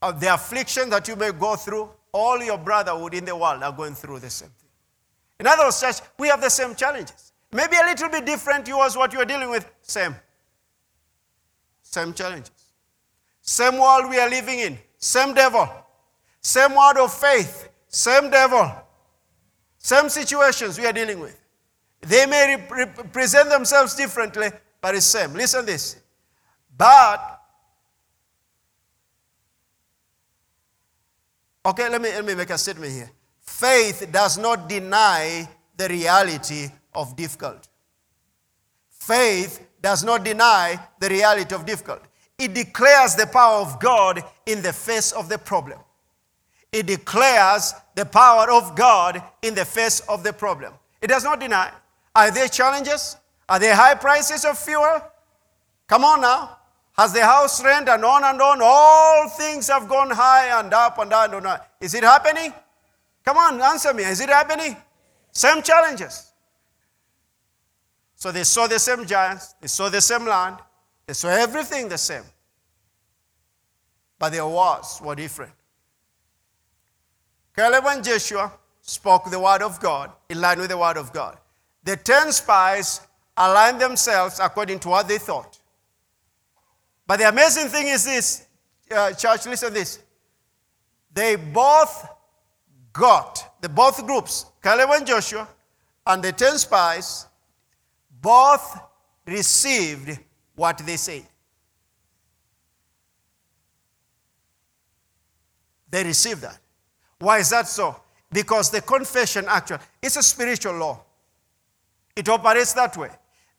[0.02, 3.72] of the affliction that you may go through, all your brotherhood in the world are
[3.72, 4.70] going through the same thing.
[5.40, 7.34] In other words, church, we have the same challenges.
[7.52, 10.16] Maybe a little bit different yours, what you're dealing with, same.
[11.94, 12.52] Same challenges.
[13.42, 15.70] Same world we are living in, same devil.
[16.42, 18.72] Same word of faith, same devil.
[19.78, 21.40] Same situations we are dealing with.
[22.02, 24.50] They may represent themselves differently,
[24.82, 25.34] but it's same.
[25.34, 26.02] Listen this.
[26.76, 27.30] But
[31.66, 33.10] Okay, let me, let me make a statement here.
[33.40, 37.70] Faith does not deny the reality of difficulty.
[38.90, 42.08] Faith does not deny the reality of difficulty.
[42.40, 45.78] It declares the power of God in the face of the problem.
[46.72, 50.74] It declares the power of God in the face of the problem.
[51.02, 51.72] It does not deny.
[52.16, 53.18] Are there challenges?
[53.48, 55.02] Are there high prices of fuel?
[55.88, 56.58] Come on now.
[56.94, 58.60] Has the house rent and on and on?
[58.64, 61.60] All things have gone high and up and down and on.
[61.82, 62.54] Is it happening?
[63.26, 64.04] Come on, answer me.
[64.04, 64.78] Is it happening?
[65.32, 66.33] Same challenges.
[68.24, 70.56] So they saw the same giants, they saw the same land,
[71.06, 72.24] they saw everything the same.
[74.18, 75.52] But their words were different.
[77.54, 81.38] Caleb and Joshua spoke the word of God in line with the word of God.
[81.84, 83.02] The ten spies
[83.36, 85.60] aligned themselves according to what they thought.
[87.06, 88.48] But the amazing thing is this,
[88.90, 90.00] uh, church, listen to this.
[91.14, 92.08] They both
[92.94, 95.46] got, the both groups, Caleb and Joshua,
[96.08, 97.28] and the ten spies,
[98.24, 98.80] both
[99.26, 100.18] received
[100.56, 101.24] what they said.
[105.92, 106.58] They received that.
[107.20, 108.00] Why is that so?
[108.32, 111.02] Because the confession actually is a spiritual law.
[112.16, 113.10] It operates that way.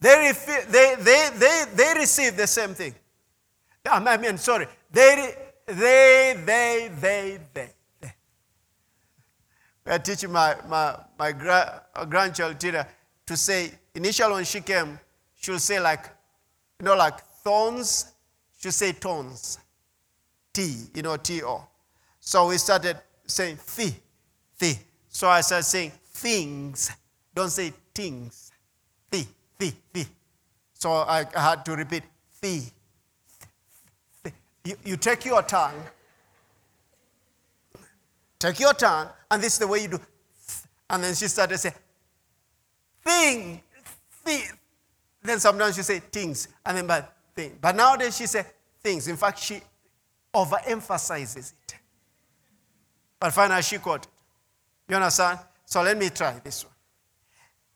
[0.01, 0.33] They,
[0.69, 2.95] they, they, they, they receive the same thing.
[3.87, 4.67] I mean, sorry.
[4.91, 5.35] They,
[5.67, 7.71] they, they, they, they.
[8.01, 8.13] they.
[9.87, 12.87] I teaching my, my, my gra- grandchild Tina
[13.27, 14.99] to say, initially when she came,
[15.37, 16.11] she'll say like,
[16.81, 18.13] you know, like thorns,
[18.59, 19.59] she'll say tones.
[20.53, 21.67] T, you know, T-O.
[22.21, 23.95] So we started saying thi,
[24.57, 24.79] thi.
[25.09, 26.91] So I started saying things.
[27.35, 28.53] Don't say things.
[29.11, 29.27] Thi,
[29.59, 30.07] thi, thi.
[30.75, 32.05] So I had to repeat
[32.35, 32.63] thi.
[34.65, 35.83] You, you take your tongue,
[38.39, 40.01] take your tongue, and this is the way you do.
[40.89, 41.75] And then she started saying,
[43.05, 43.61] thing,
[44.25, 44.43] thing.
[45.23, 47.59] Then sometimes she say things, and then but thing.
[47.61, 48.45] But nowadays she say
[48.83, 49.09] things.
[49.09, 49.61] In fact, she
[50.35, 51.75] overemphasizes it.
[53.19, 54.07] But finally she it.
[54.89, 55.39] You understand?
[55.65, 56.75] So let me try this one.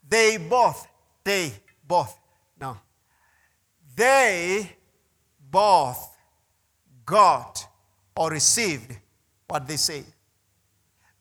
[0.08, 0.86] They both,
[1.24, 1.52] they
[1.86, 2.18] both.
[2.60, 2.80] Now,
[3.96, 4.76] they
[5.50, 6.16] both
[7.04, 7.66] got
[8.16, 8.96] or received
[9.46, 10.04] what they say.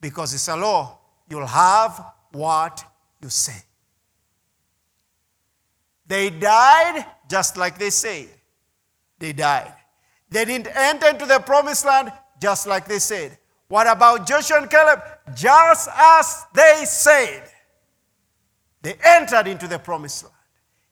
[0.00, 0.98] Because it's a law,
[1.28, 2.84] you'll have what
[3.22, 3.62] you say.
[6.08, 8.28] They died just like they said.
[9.18, 9.74] They died.
[10.30, 13.38] They didn't enter into the promised land just like they said.
[13.68, 15.00] What about Joshua and Caleb?
[15.34, 17.44] Just as they said.
[18.80, 20.34] They entered into the promised land.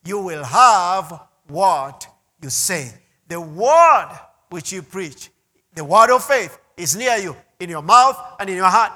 [0.05, 2.07] You will have what
[2.43, 2.93] you say.
[3.29, 4.11] The word
[4.51, 5.31] which you preach,
[5.75, 8.93] the word of faith, is near you, in your mouth and in your heart,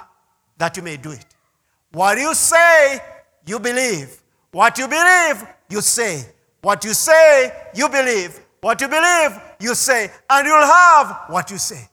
[0.58, 1.24] that you may do it.
[1.92, 3.00] What you say,
[3.46, 4.19] you believe.
[4.52, 6.24] What you believe, you say.
[6.60, 8.38] What you say, you believe.
[8.60, 10.10] What you believe, you say.
[10.28, 11.88] And you'll have what you say.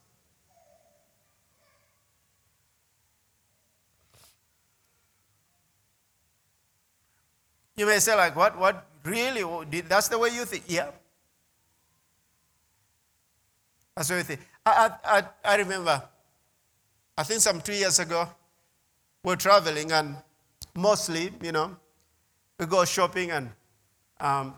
[7.76, 8.58] You may say, like, what?
[8.58, 8.86] What?
[9.04, 9.82] Really?
[9.82, 10.64] That's the way you think?
[10.68, 10.90] Yeah.
[13.96, 14.42] That's what you think.
[14.66, 16.02] I, I, I remember,
[17.18, 18.28] I think some two years ago,
[19.24, 20.18] we are traveling and
[20.76, 21.78] mostly, you know,
[22.60, 23.50] we go shopping and
[24.20, 24.56] um,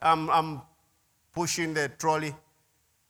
[0.00, 0.62] I'm, I'm
[1.34, 2.34] pushing the trolley,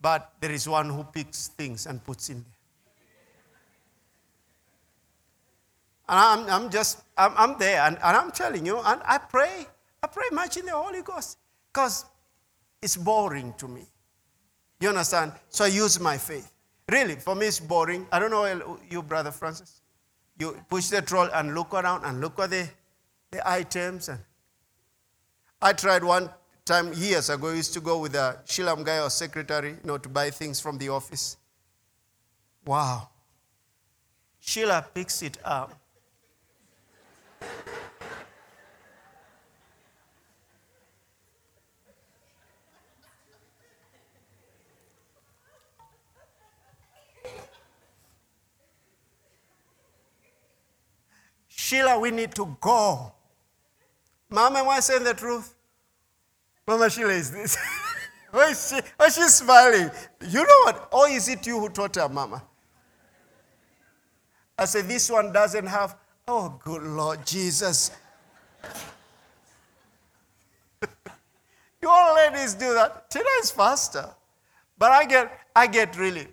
[0.00, 2.52] but there is one who picks things and puts in there.
[6.08, 9.66] And I'm, I'm just, I'm, I'm there and, and I'm telling you, and I pray,
[10.02, 11.38] I pray much in the Holy Ghost
[11.72, 12.04] because
[12.80, 13.82] it's boring to me.
[14.80, 15.32] You understand?
[15.48, 16.52] So I use my faith.
[16.90, 18.06] Really, for me, it's boring.
[18.12, 19.80] I don't know you, Brother Francis.
[20.38, 22.68] You push the troll and look around and look at the,
[23.30, 24.08] the items.
[24.08, 24.20] And
[25.60, 26.30] I tried one
[26.64, 27.48] time years ago.
[27.48, 30.60] I used to go with a Shilam guy or secretary, you know, to buy things
[30.60, 31.36] from the office.
[32.64, 33.08] Wow.
[34.40, 35.78] Sheila picks it up
[51.66, 53.12] Sheila, we need to go.
[54.30, 55.54] Mama, am I saying the truth?
[56.66, 57.56] Mama Sheila is this.
[58.30, 59.90] why, is oh, she, oh, why is she smiling?
[60.28, 60.88] You know what?
[60.92, 62.42] Or is it you who taught her, Mama?
[64.58, 65.96] I said, this one doesn't have
[66.28, 67.92] Oh, good Lord Jesus.
[71.80, 73.08] you all ladies do that.
[73.10, 74.12] Tina is faster.
[74.76, 76.26] But I get, I get really,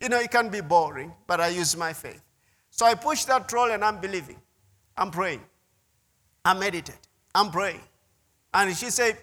[0.00, 2.22] you know, it can be boring, but I use my faith.
[2.70, 4.40] So I push that troll and I'm believing.
[4.96, 5.42] I'm praying.
[6.44, 7.07] I meditate.
[7.34, 7.80] I'm praying.
[8.54, 9.18] And she said,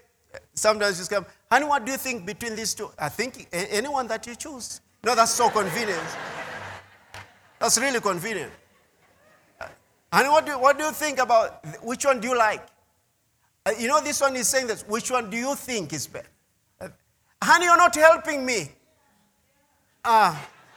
[0.54, 2.90] sometimes she's come, honey, what do you think between these two?
[2.98, 4.80] I think anyone that you choose.
[5.04, 6.02] No, that's so convenient.
[7.58, 8.52] That's really convenient.
[10.12, 12.66] And what do, what do you think about which one do you like?
[13.64, 14.82] Uh, you know, this one is saying this.
[14.82, 16.28] Which one do you think is better?
[16.80, 16.88] Uh,
[17.42, 18.70] honey, you're not helping me.
[20.04, 20.48] Ah.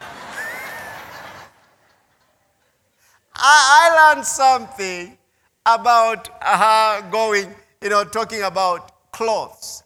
[3.34, 5.16] I, I learned something
[5.66, 9.82] about her going, you know, talking about clothes.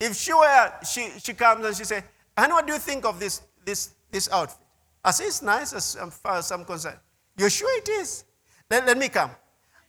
[0.00, 2.02] If she were, she, she comes and she says,
[2.36, 4.58] honey, what do you think of this, this, this outfit?
[5.04, 6.98] I say, it's nice as um, far as I'm concerned.
[7.36, 8.24] You're sure it is?
[8.70, 9.30] Let, let me come.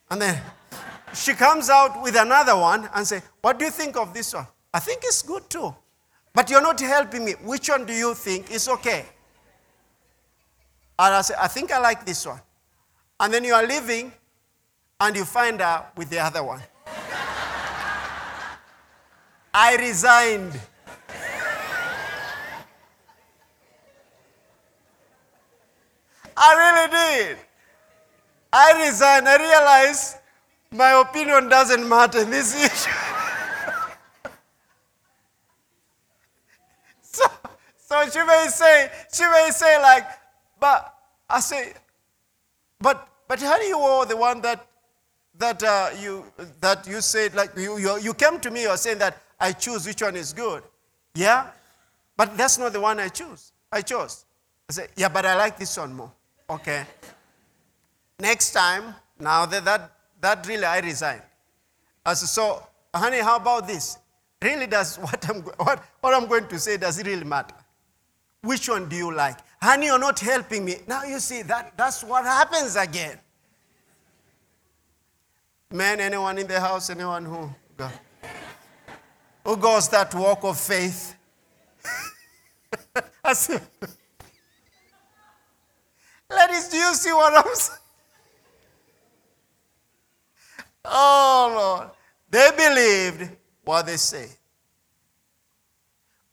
[0.10, 0.42] And then
[1.14, 4.48] she comes out with another one and say, What do you think of this one?
[4.74, 5.74] I think it's good too.
[6.34, 7.34] But you're not helping me.
[7.44, 9.06] Which one do you think is okay?
[11.00, 12.42] And I say, I think I like this one.
[13.20, 14.12] And then you are leaving
[15.00, 16.62] and you find out with the other one.
[19.54, 20.60] I resigned.
[26.38, 27.38] I really did.
[28.52, 29.28] I resigned.
[29.28, 30.18] I realized
[30.72, 32.92] my opinion doesn't matter in this issue.
[37.02, 37.26] so,
[37.78, 40.06] so she may say, she may say like,
[40.60, 40.94] but
[41.30, 41.74] I say,
[42.80, 44.68] but but how do you wore the one that
[45.38, 46.26] that uh, you
[46.62, 49.52] that you said like you, you you came to me you are saying that I
[49.52, 50.64] choose which one is good,
[51.14, 51.48] yeah,
[52.18, 53.52] but that's not the one I choose.
[53.72, 54.26] I chose.
[54.70, 56.12] I said, yeah, but I like this one more.
[56.50, 56.86] Okay.
[58.20, 59.92] Next time, now that, that,
[60.22, 61.22] that really I resign.
[62.06, 63.98] I said, so, honey, how about this?
[64.42, 67.56] Really does what I'm, what, what I'm going to say, does it really matter?
[68.42, 69.38] Which one do you like?
[69.62, 70.78] Honey, you're not helping me.
[70.88, 73.20] Now you see, that, that's what happens again.
[75.76, 77.90] Man, anyone in the house, anyone who, go,
[79.44, 81.14] who goes that walk of faith?
[86.32, 87.80] Ladies, do you see what I'm saying?
[90.86, 91.90] Oh, Lord.
[92.30, 93.36] They believed
[93.66, 94.30] what they say.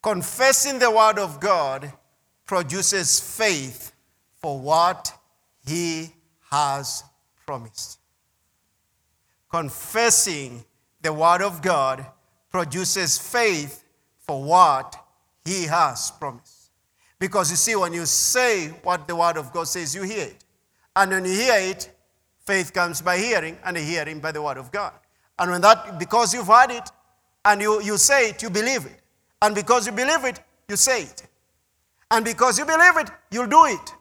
[0.01, 1.93] Confessing the word of God
[2.47, 3.93] produces faith
[4.37, 5.13] for what
[5.67, 6.13] he
[6.49, 7.03] has
[7.45, 7.99] promised.
[9.53, 10.65] Confessing
[11.03, 12.07] the word of God
[12.51, 13.85] produces faith
[14.19, 14.97] for what
[15.45, 16.71] he has promised.
[17.19, 20.45] Because you see, when you say what the word of God says, you hear it.
[20.97, 21.91] And when you hear it,
[22.45, 24.93] faith comes by hearing, and hearing by the word of God.
[25.39, 26.91] And when that, because you've heard it,
[27.45, 29.01] and you, you say it, you believe it.
[29.41, 31.27] And because you believe it, you say it.
[32.11, 33.95] And because you believe it, you'll do it.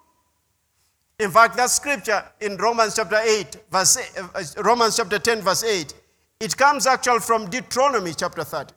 [1.22, 5.93] In fact, that scripture in Romans chapter 8, verse, uh, Romans chapter 10, verse 8,
[6.39, 8.73] it comes actually from Deuteronomy chapter 30.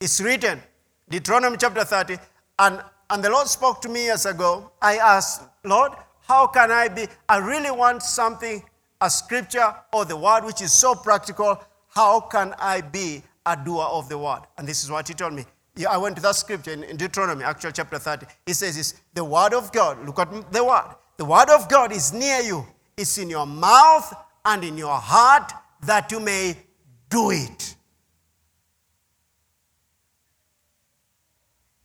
[0.00, 0.60] It's written,
[1.08, 2.16] Deuteronomy chapter 30,
[2.58, 4.72] and, and the Lord spoke to me years ago.
[4.82, 7.06] I asked, Lord, how can I be?
[7.28, 8.60] I really want something,
[9.00, 11.62] a scripture or the word which is so practical.
[11.90, 14.40] How can I be a doer of the word?
[14.58, 15.44] And this is what he told me.
[15.76, 18.26] Yeah, I went to that scripture in, in Deuteronomy, actual chapter 30.
[18.46, 20.04] It says, it's the word of God.
[20.06, 20.94] Look at the word.
[21.18, 22.66] The word of God is near you,
[22.96, 26.56] it's in your mouth and in your heart that you may
[27.10, 27.74] do it.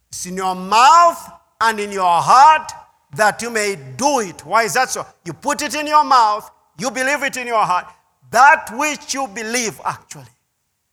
[0.10, 2.72] It's in your mouth and in your heart
[3.16, 4.46] that you may do it.
[4.46, 5.06] Why is that so?
[5.26, 7.88] You put it in your mouth, you believe it in your heart.
[8.30, 10.26] That which you believe, actually,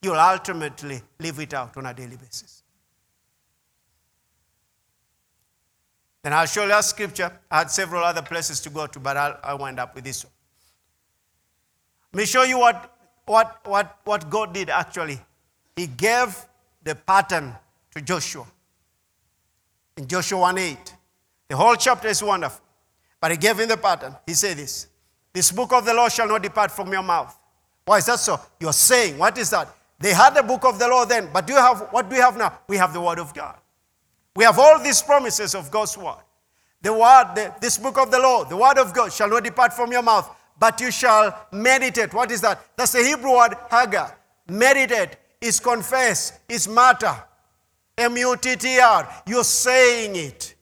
[0.02, 2.57] you'll ultimately live it out on a daily basis.
[6.24, 7.32] And I'll show you a scripture.
[7.50, 10.24] I had several other places to go to, but I'll, I'll wind up with this
[10.24, 10.32] one.
[12.12, 12.94] Let me show you what,
[13.26, 15.20] what, what, what God did actually.
[15.76, 16.36] He gave
[16.82, 17.54] the pattern
[17.94, 18.46] to Joshua
[19.96, 20.94] in Joshua 1 8.
[21.48, 22.64] The whole chapter is wonderful.
[23.20, 24.14] But he gave him the pattern.
[24.26, 24.86] He said this
[25.32, 27.36] This book of the law shall not depart from your mouth.
[27.84, 28.40] Why is that so?
[28.60, 29.68] You're saying, what is that?
[29.98, 32.20] They had the book of the law then, but do you have what do we
[32.20, 32.58] have now?
[32.68, 33.56] We have the word of God.
[34.38, 36.22] We have all these promises of God's word.
[36.80, 39.72] The word, the, this book of the law, the word of God shall not depart
[39.72, 42.14] from your mouth, but you shall meditate.
[42.14, 42.64] What is that?
[42.76, 44.14] That's the Hebrew word haga.
[44.48, 47.16] Meditate is confess, is matter.
[47.96, 49.12] M U T T R.
[49.26, 50.54] You're saying it.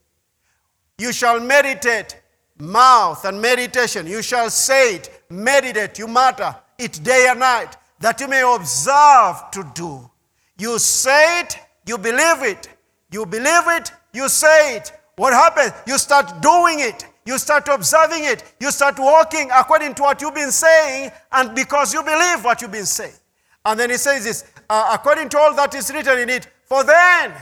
[0.97, 2.19] You shall meditate,
[2.59, 4.07] mouth and meditation.
[4.07, 9.51] You shall say it, meditate, you matter it day and night, that you may observe
[9.51, 10.11] to do.
[10.57, 12.70] You say it, you believe it.
[13.11, 14.93] You believe it, you say it.
[15.16, 15.73] What happens?
[15.87, 17.07] You start doing it.
[17.24, 18.55] You start observing it.
[18.61, 22.73] You start walking according to what you've been saying, and because you believe what you've
[22.73, 23.15] been saying.
[23.65, 26.85] And then he says this uh, according to all that is written in it, for
[26.85, 27.33] then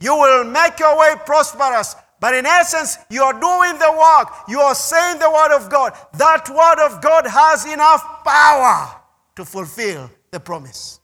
[0.00, 1.96] you will make your way prosperous.
[2.20, 4.34] But in essence, you are doing the work.
[4.48, 5.92] You are saying the word of God.
[6.14, 9.00] That word of God has enough power
[9.36, 11.00] to fulfill the promise.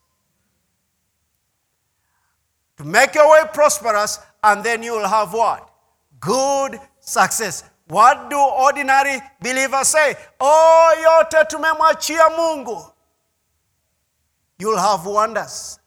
[2.81, 5.70] To make your way prosperous, and then you will have what?
[6.19, 7.62] Good success.
[7.89, 10.15] What do ordinary believers say?
[10.40, 12.90] Oh, yote tumemwachia Mungu.
[14.59, 15.78] You'll have wonders.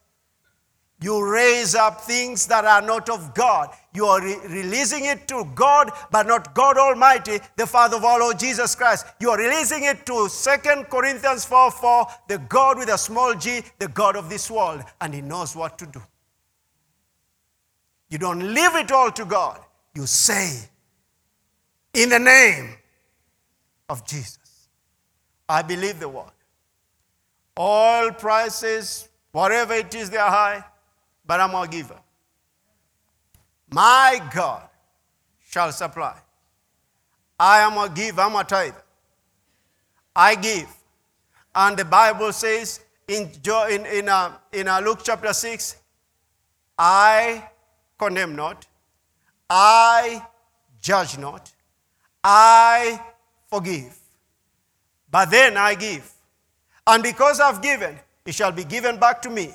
[1.00, 3.70] You raise up things that are not of God.
[3.92, 8.20] You are re- releasing it to God, but not God Almighty, the Father of our
[8.20, 9.04] Lord Jesus Christ.
[9.18, 13.62] You are releasing it to Second Corinthians 4 4, the God with a small g,
[13.80, 16.00] the God of this world, and He knows what to do.
[18.14, 19.58] You don't leave it all to God.
[19.92, 20.68] You say,
[21.94, 22.76] in the name
[23.88, 24.68] of Jesus,
[25.48, 26.30] I believe the word.
[27.56, 30.64] All prices, whatever it is, they are high
[31.26, 31.98] but I'm a giver.
[33.70, 34.68] My God
[35.48, 36.16] shall supply.
[37.38, 38.82] I am a giver, I'm a tither.
[40.14, 40.68] I give.
[41.54, 43.30] And the Bible says in,
[43.70, 45.76] in, in, uh, in uh, Luke chapter 6,
[46.78, 47.48] I
[48.04, 48.66] condemn not,
[49.48, 50.26] I
[50.80, 51.52] judge not,
[52.22, 53.00] I
[53.46, 53.98] forgive.
[55.10, 56.12] But then I give.
[56.86, 59.52] And because I've given, it shall be given back to me.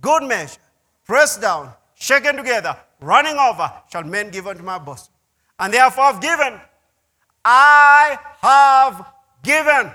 [0.00, 0.60] Good measure,
[1.04, 5.12] pressed down, shaken together, running over, shall men give unto my bosom.
[5.58, 6.60] And therefore I've given.
[7.44, 9.12] I have
[9.42, 9.90] given.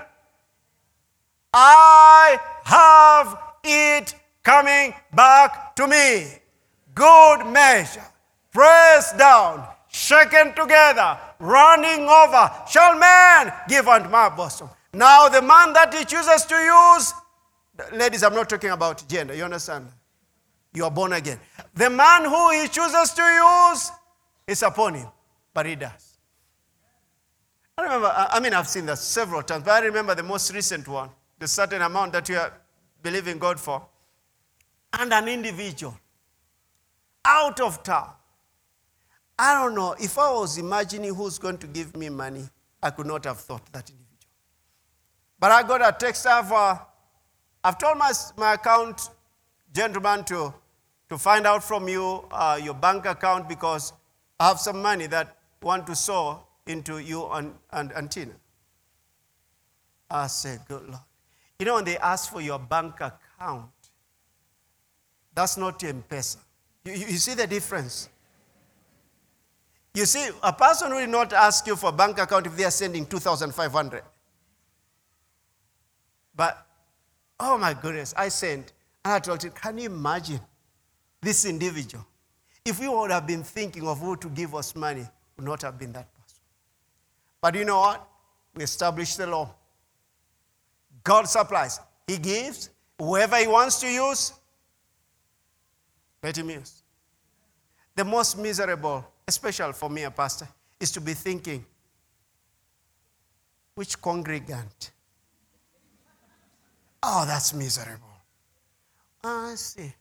[1.52, 6.40] I have it coming back to me.
[6.96, 8.04] Good measure,
[8.52, 14.68] pressed down, shaken together, running over, shall man give unto my bosom.
[14.92, 17.12] Now, the man that he chooses to use,
[17.92, 19.86] ladies, I'm not talking about gender, you understand?
[20.76, 21.40] you are born again.
[21.74, 23.90] The man who he chooses to use
[24.46, 25.08] is upon him,
[25.54, 26.18] but he does.
[27.78, 30.86] I remember, I mean, I've seen that several times, but I remember the most recent
[30.86, 31.08] one,
[31.38, 32.52] the certain amount that you are
[33.02, 33.86] believing God for,
[34.92, 35.98] and an individual
[37.26, 38.12] out of town.
[39.38, 42.44] I don't know, if I was imagining who's going to give me money,
[42.82, 44.32] I could not have thought that individual.
[45.38, 46.26] But I got a text.
[46.26, 46.78] I've, uh,
[47.62, 49.10] I've told my, my account
[49.74, 50.54] gentleman to
[51.08, 53.92] to find out from you uh, your bank account because
[54.40, 58.32] I have some money that want to sow into you and, and, and Tina.
[60.10, 61.00] I said, Good Lord.
[61.58, 63.70] You know, when they ask for your bank account,
[65.34, 66.36] that's not M-Pesa.
[66.36, 66.40] You,
[66.86, 68.08] you, you see the difference?
[69.94, 72.70] You see, a person will not ask you for a bank account if they are
[72.70, 74.02] sending 2,500.
[76.36, 76.66] But,
[77.40, 78.72] oh my goodness, I sent,
[79.04, 80.40] and I told him, can you imagine
[81.22, 82.04] this individual?
[82.64, 85.06] If we would have been thinking of who to give us money,
[85.36, 86.40] would not have been that person.
[87.40, 88.06] But you know what?
[88.54, 89.54] We established the law.
[91.04, 91.80] God supplies.
[92.06, 92.70] He gives.
[92.98, 94.32] Whoever He wants to use,
[96.34, 96.82] use.
[97.94, 100.48] The most miserable, especially for me, a pastor,
[100.78, 101.64] is to be thinking,
[103.74, 104.90] which congregant?
[107.02, 108.02] Oh, that's miserable.
[109.22, 109.92] I see.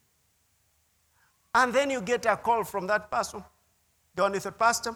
[1.53, 3.43] And then you get a call from that person.
[4.15, 4.95] Don is a pastor.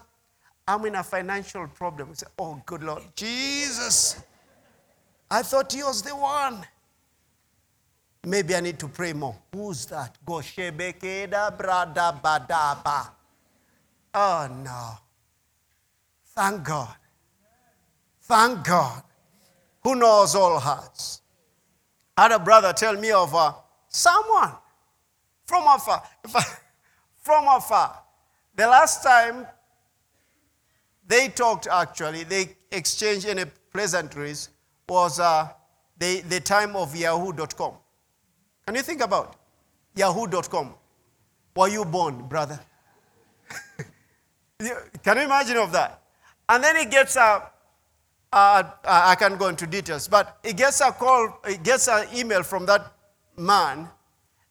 [0.67, 2.09] I'm in a financial problem.
[2.09, 3.03] You say, oh, good Lord.
[3.15, 4.21] Jesus.
[5.31, 6.65] I thought he was the one.
[8.25, 9.35] Maybe I need to pray more.
[9.53, 10.17] Who's that?
[14.13, 14.97] Oh no.
[16.35, 16.95] Thank God.
[18.21, 19.03] Thank God.
[19.83, 21.21] Who knows all hearts?
[22.17, 23.53] Had a brother tell me of uh,
[23.87, 24.51] someone
[25.45, 26.03] from afar.
[27.21, 28.03] from afar.
[28.55, 29.47] The last time
[31.07, 34.49] they talked, actually, they exchanged any pleasantries
[34.87, 35.47] was uh,
[35.97, 37.73] the, the time of yahoo.com.
[38.69, 39.35] Can you think about
[39.95, 40.75] yahoo.com?
[41.55, 42.59] Were you born, brother?
[44.59, 46.03] can you imagine of that?
[46.47, 47.49] And then he gets a,
[48.31, 52.43] uh, I can't go into details, but he gets a call, he gets an email
[52.43, 52.93] from that
[53.35, 53.89] man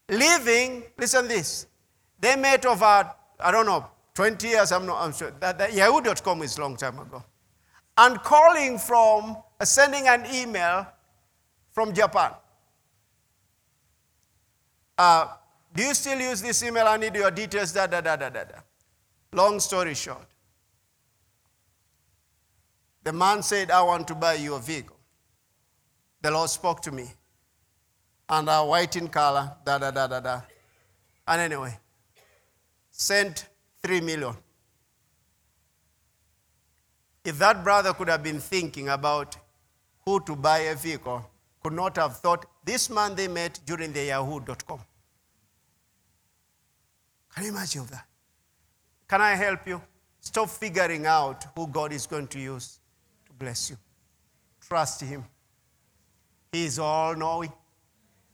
[0.08, 1.68] leaving, listen this,
[2.18, 3.08] they met over,
[3.38, 5.30] I don't know, 20 years, I'm not I'm sure.
[5.38, 7.22] That, that Yahoo.com is long time ago.
[7.96, 10.88] And calling from sending an email
[11.70, 12.32] from Japan.
[14.98, 15.28] Uh,
[15.72, 16.86] do you still use this email?
[16.86, 17.72] I need your details.
[17.72, 18.58] Da, da, da, da, da, da.
[19.32, 20.26] Long story short,
[23.04, 24.96] the man said, I want to buy you a vehicle.
[26.20, 27.12] The Lord spoke to me.
[28.28, 30.40] And a white in color, da da da da da.
[31.26, 31.78] And anyway,
[32.90, 33.46] sent
[33.82, 34.34] three million.
[37.24, 39.36] If that brother could have been thinking about
[40.04, 41.24] who to buy a vehicle
[41.62, 44.80] could not have thought this man they met during the yahoo.com.
[47.34, 48.04] Can you imagine that?
[49.08, 49.80] Can I help you?
[50.20, 52.80] Stop figuring out who God is going to use
[53.24, 53.76] to bless you.
[54.60, 55.24] Trust Him.
[56.52, 57.52] He is all knowing.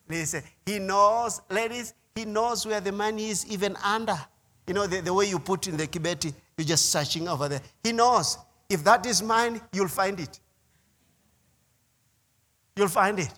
[0.09, 4.19] Listen, He knows, ladies, He knows where the money is even under.
[4.67, 7.61] You know, the, the way you put in the kibeti, you're just searching over there.
[7.85, 8.37] He knows.
[8.69, 10.41] If that is mine, you'll find it.
[12.75, 13.31] You'll find it.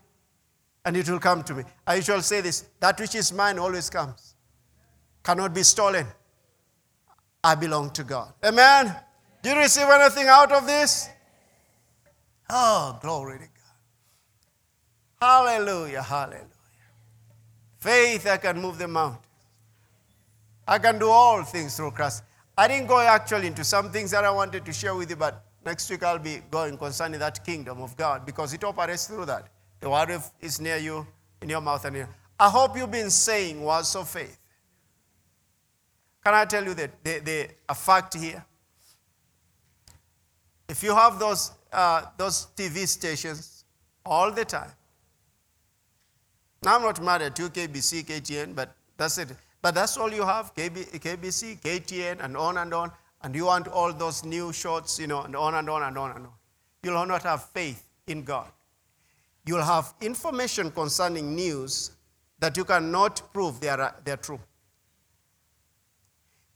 [0.87, 1.65] And it will come to me.
[1.87, 4.35] I usually say this that which is mine always comes,
[5.23, 6.07] cannot be stolen.
[7.45, 8.33] I belong to God.
[8.43, 8.97] Amen.
[9.43, 11.11] Do you receive anything out of this?
[12.49, 13.51] Oh, glory to God.
[15.21, 16.47] Hallelujah, hallelujah.
[17.79, 19.23] Faith, I can move the mountains.
[20.67, 22.25] I can do all things through Christ.
[22.57, 25.47] I didn't go actually into some things that I wanted to share with you, but
[25.67, 29.49] Next week I'll be going concerning that kingdom of God because it operates through that.
[29.81, 31.07] The word is near you,
[31.41, 32.09] in your mouth and ear.
[32.39, 34.39] I hope you've been saying words of faith.
[36.25, 38.45] Can I tell you that the, the, a fact here?
[40.69, 43.65] If you have those, uh, those TV stations
[44.05, 44.71] all the time,
[46.65, 49.29] now I'm not mad at you, KBC, KTN, but that's it.
[49.63, 52.91] But that's all you have, KB, KBC, KTN, and on and on
[53.23, 56.11] and you want all those new shots, you know, and on and on and on
[56.13, 56.33] and on.
[56.83, 58.49] You'll not have faith in God.
[59.47, 61.93] You'll have information concerning news
[62.39, 64.41] that you cannot prove they are, they are true.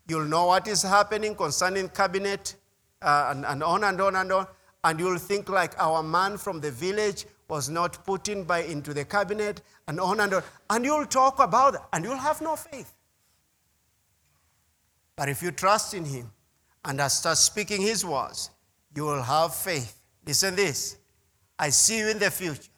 [0.09, 2.57] You'll know what is happening concerning cabinet
[3.01, 4.47] uh, and, and on and on and on.
[4.83, 8.93] And you'll think like our man from the village was not put in by into
[8.93, 10.43] the cabinet and on and on.
[10.71, 12.93] And you'll talk about it and you'll have no faith.
[15.17, 16.33] But if you trust in him,
[16.85, 18.51] and I start speaking His words,
[18.95, 20.01] you will have faith.
[20.27, 20.97] Listen this.
[21.59, 22.71] I see you in the future,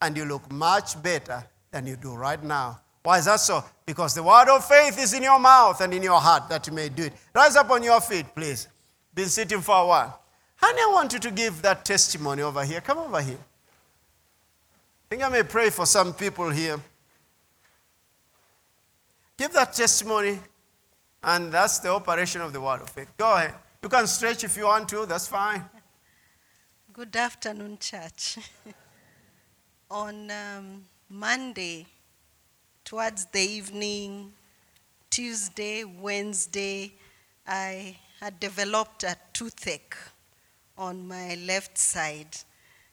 [0.00, 2.80] and you look much better than you do right now.
[3.02, 3.64] Why is that so?
[3.86, 6.72] Because the word of faith is in your mouth and in your heart that you
[6.72, 7.12] may do it.
[7.34, 8.68] Rise up on your feet, please.
[9.14, 10.20] Been sitting for a while.
[10.56, 12.80] Honey, I want you to give that testimony over here.
[12.80, 13.38] Come over here.
[13.38, 16.78] I think I may pray for some people here.
[19.38, 20.38] Give that testimony,
[21.24, 23.08] and that's the operation of the word of faith.
[23.16, 23.54] Go ahead.
[23.82, 25.64] You can stretch if you want to, that's fine.
[26.92, 28.38] Good afternoon, church.
[29.92, 31.84] On um, Monday,
[32.84, 34.32] towards the evening,
[35.10, 36.92] Tuesday, Wednesday,
[37.44, 39.96] I had developed a toothache
[40.78, 42.36] on my left side.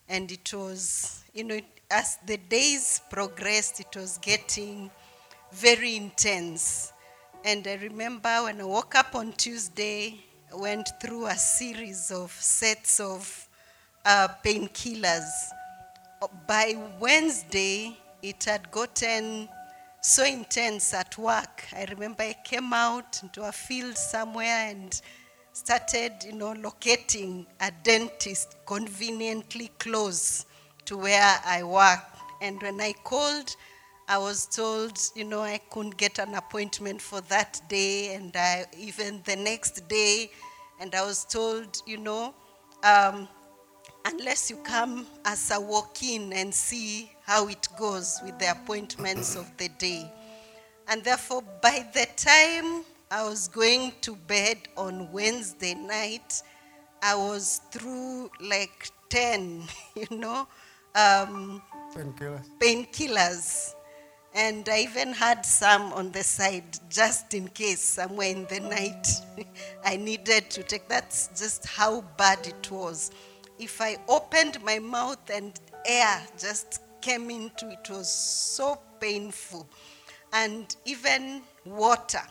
[0.09, 1.59] And it was, you know,
[1.91, 4.89] as the days progressed, it was getting
[5.51, 6.91] very intense.
[7.45, 10.15] And I remember when I woke up on Tuesday,
[10.51, 13.47] I went through a series of sets of
[14.03, 15.51] uh, painkillers.
[16.47, 19.47] By Wednesday, it had gotten
[20.01, 21.63] so intense at work.
[21.75, 24.99] I remember I came out into a field somewhere and
[25.53, 30.45] started, you know, locating a dentist conveniently close
[30.85, 32.03] to where I work.
[32.41, 33.55] And when I called,
[34.07, 38.65] I was told, you know, I couldn't get an appointment for that day, and I,
[38.77, 40.31] even the next day,
[40.79, 42.33] and I was told, you know,
[42.83, 43.27] um,
[44.07, 49.45] unless you come as a walk-in and see how it goes with the appointments of
[49.57, 50.09] the day.
[50.87, 56.41] And therefore, by the time I was going to bed on Wednesday night,
[57.03, 59.63] I was through like 10,
[59.95, 60.47] you know,
[60.95, 61.61] um,
[61.93, 62.45] Painkillers.
[62.59, 63.73] painkillers.
[64.33, 69.07] And I even had some on the side just in case somewhere in the night
[69.85, 70.87] I needed to take.
[70.87, 73.11] That's just how bad it was.
[73.59, 79.67] If I opened my mouth and air just came into it, was so painful.
[80.33, 82.21] And even water.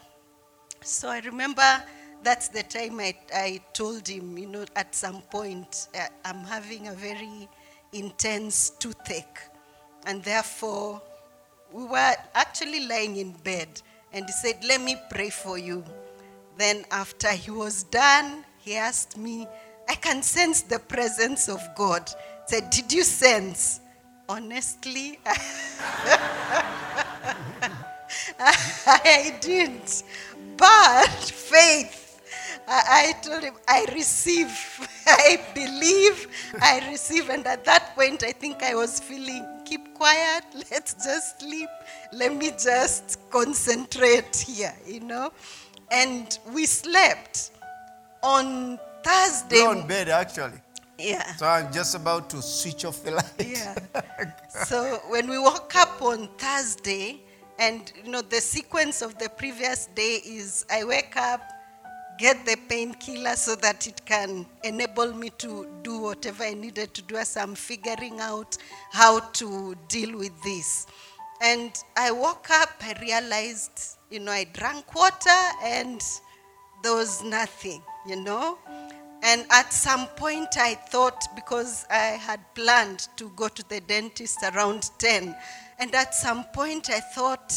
[0.82, 1.82] So I remember
[2.23, 6.89] that's the time I, I told him, you know, at some point, uh, I'm having
[6.89, 7.48] a very
[7.93, 9.39] intense toothache.
[10.07, 11.01] And therefore,
[11.73, 13.81] we were actually lying in bed.
[14.12, 15.85] And he said, Let me pray for you.
[16.59, 19.47] Then, after he was done, he asked me,
[19.88, 22.10] I can sense the presence of God.
[22.46, 23.80] Said, Did you sense?
[24.28, 25.18] Honestly,
[28.38, 30.02] I didn't.
[30.56, 32.20] But faith,
[32.66, 34.48] I, I told him, I receive,
[35.06, 36.26] I believe,
[36.60, 37.28] I receive.
[37.30, 41.68] And at that point, I think I was feeling, keep quiet, let's just sleep,
[42.12, 45.32] let me just concentrate here, you know.
[45.90, 47.52] And we slept
[48.22, 49.59] on Thursday.
[49.59, 50.61] You're on bed, actually.
[50.99, 51.37] Yeah.
[51.37, 53.47] So I'm just about to switch off the light.
[53.47, 53.74] Yeah.
[54.65, 57.20] so when we woke up on Thursday,
[57.59, 61.41] and you know the sequence of the previous day is I wake up,
[62.19, 67.03] get the painkiller so that it can enable me to do whatever I needed to
[67.03, 68.59] do as I'm figuring out
[68.91, 70.87] how to deal with this.
[71.43, 76.03] And I woke up, I realized, you know, I drank water and
[76.83, 78.59] there was nothing, you know.
[79.27, 84.39] And at some point, I thought, because I had planned to go to the dentist
[84.44, 85.35] around 10,
[85.81, 87.53] and at some point, I thought,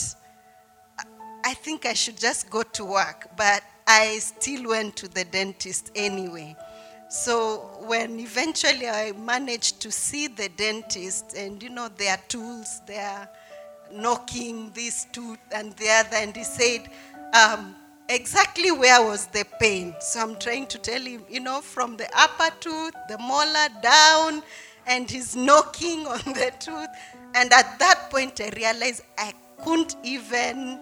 [1.45, 5.91] I think I should just go to work, but I still went to the dentist
[5.93, 6.55] anyway.
[7.07, 13.29] So when eventually I managed to see the dentist, and you know, their tools, they're
[13.91, 16.89] knocking this tooth and the other, and he said,
[17.35, 17.75] um,
[18.09, 19.95] exactly where was the pain.
[20.01, 24.43] So I'm trying to tell him, you know, from the upper tooth, the molar down,
[24.87, 26.89] and he's knocking on the tooth.
[27.35, 29.33] And at that point, I realized I
[29.63, 30.79] couldn't even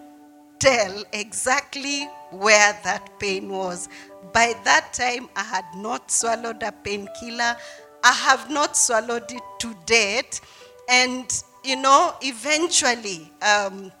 [0.58, 3.88] tell exactly where that pain was.
[4.32, 7.56] By that time, I had not swallowed a painkiller.
[8.02, 10.40] I have not swallowed it to date.
[10.88, 11.30] And,
[11.64, 13.92] you know, eventually, um,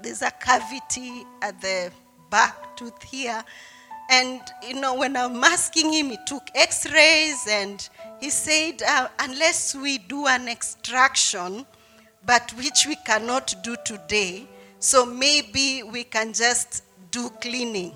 [0.00, 1.90] there's a cavity at the
[2.34, 3.44] back tooth here.
[4.10, 7.88] And, you know, when I'm asking him, he took x rays and
[8.20, 11.64] he said, uh, unless we do an extraction,
[12.26, 14.48] but which we cannot do today,
[14.80, 16.82] so maybe we can just
[17.12, 17.94] do cleaning.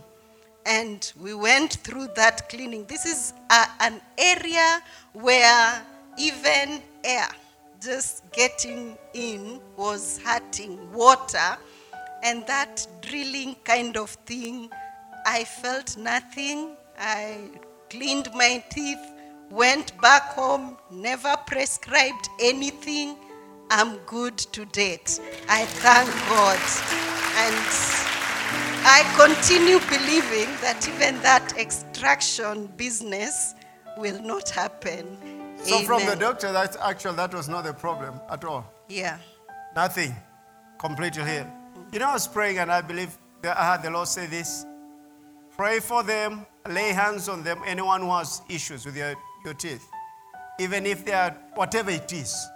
[0.65, 2.85] And we went through that cleaning.
[2.85, 4.81] This is a, an area
[5.15, 5.83] where
[6.17, 7.29] even air
[7.83, 11.59] just getting in was hurting water
[12.25, 14.71] and that drilling kind of thing
[15.27, 16.77] i felt nothing.
[16.99, 17.51] I
[17.91, 18.99] cleaned my teeth
[19.51, 23.17] went back home never prescribed anything.
[23.71, 25.21] I'm good to date.
[25.49, 26.59] I thank god.
[27.45, 27.57] And
[28.85, 33.55] i continue believing that even that extraction business
[33.99, 35.19] will not happen.
[35.63, 38.65] So from the doctor, that's actually that was not the problem at all.
[38.89, 39.19] yeah.
[39.77, 40.15] Nothing.
[40.79, 41.47] Completely healed.
[41.91, 44.67] You know, I was praying and I believe I had the Lord say this
[45.57, 49.89] pray for them, lay hands on them, anyone who has issues with your, your teeth,
[50.61, 52.47] even if they are whatever it is.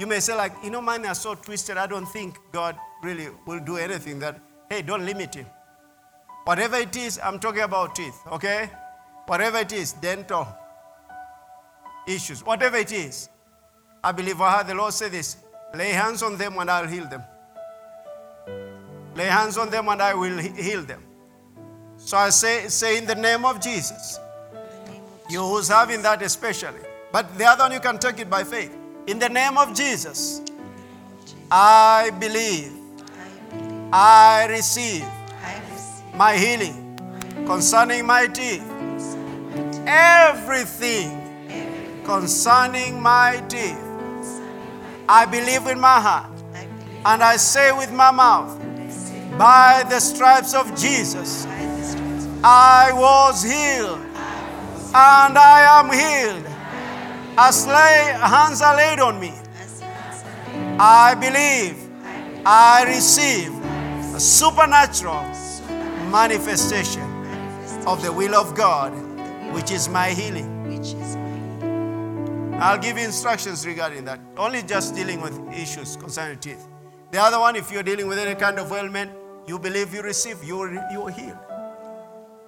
[0.00, 3.28] You may say, like, you know, mine are so twisted, I don't think God really
[3.46, 4.40] will do anything that,
[4.70, 5.46] hey, don't limit him.
[6.44, 8.70] Whatever it is, I'm talking about teeth, okay?
[9.26, 10.46] Whatever it is, dental
[12.06, 13.28] issues, whatever it is.
[14.02, 15.38] I believe I heard the Lord say this
[15.74, 17.22] lay hands on them and I'll heal them.
[19.16, 21.02] Lay hands on them and I will heal them.
[21.96, 24.18] So I say, say in the name of Jesus,
[25.30, 26.80] you who's having that especially.
[27.12, 28.76] But the other one, you can take it by faith.
[29.06, 30.42] In the name of Jesus,
[31.50, 32.72] I believe,
[33.92, 35.06] I receive
[36.14, 36.98] my healing
[37.46, 38.68] concerning my teeth.
[39.86, 41.20] Everything.
[42.04, 43.78] Concerning my teeth.
[45.08, 46.30] I believe in my heart
[47.06, 48.58] and I say with my mouth,
[49.38, 51.46] by the stripes of Jesus,
[52.44, 54.00] I was healed
[54.96, 56.46] and I am healed.
[57.36, 59.32] As lay, hands are laid on me.
[60.78, 61.76] I believe
[62.46, 63.52] I receive
[64.14, 65.22] a supernatural
[66.10, 67.02] manifestation
[67.86, 68.92] of the will of God,
[69.52, 70.50] which is my healing.
[72.60, 74.20] I'll give you instructions regarding that.
[74.36, 76.68] Only just dealing with issues concerning teeth.
[77.10, 79.10] The other one, if you're dealing with any kind of ailment,
[79.46, 81.38] you believe you receive, you're, you're healed.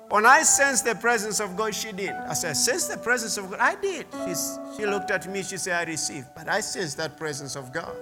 [0.09, 2.11] When I sensed the presence of God, she did.
[2.11, 3.59] I said, sense the presence of God.
[3.61, 4.07] I did.
[4.25, 6.29] She's, she looked at me, she said, I received.
[6.35, 7.97] But I sensed that presence of God.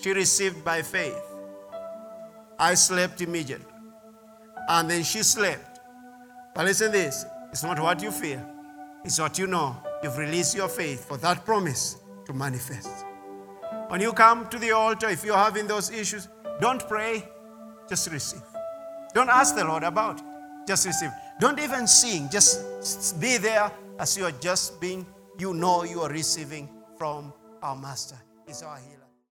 [0.00, 1.20] She received by faith.
[2.58, 3.66] I slept immediately.
[4.68, 5.80] And then she slept.
[6.54, 8.44] But listen this it's not what you fear,
[9.04, 9.76] it's what you know.
[10.02, 13.04] You've released your faith for that promise to manifest.
[13.88, 16.28] When you come to the altar, if you're having those issues,
[16.60, 17.28] don't pray,
[17.88, 18.42] just receive.
[19.14, 20.24] Don't ask the Lord about it,
[20.66, 21.10] just receive.
[21.40, 25.06] Don't even sing, just be there as you are just being,
[25.38, 26.68] you know you are receiving
[26.98, 27.32] from
[27.62, 28.16] our Master.
[28.48, 28.95] Is our healer.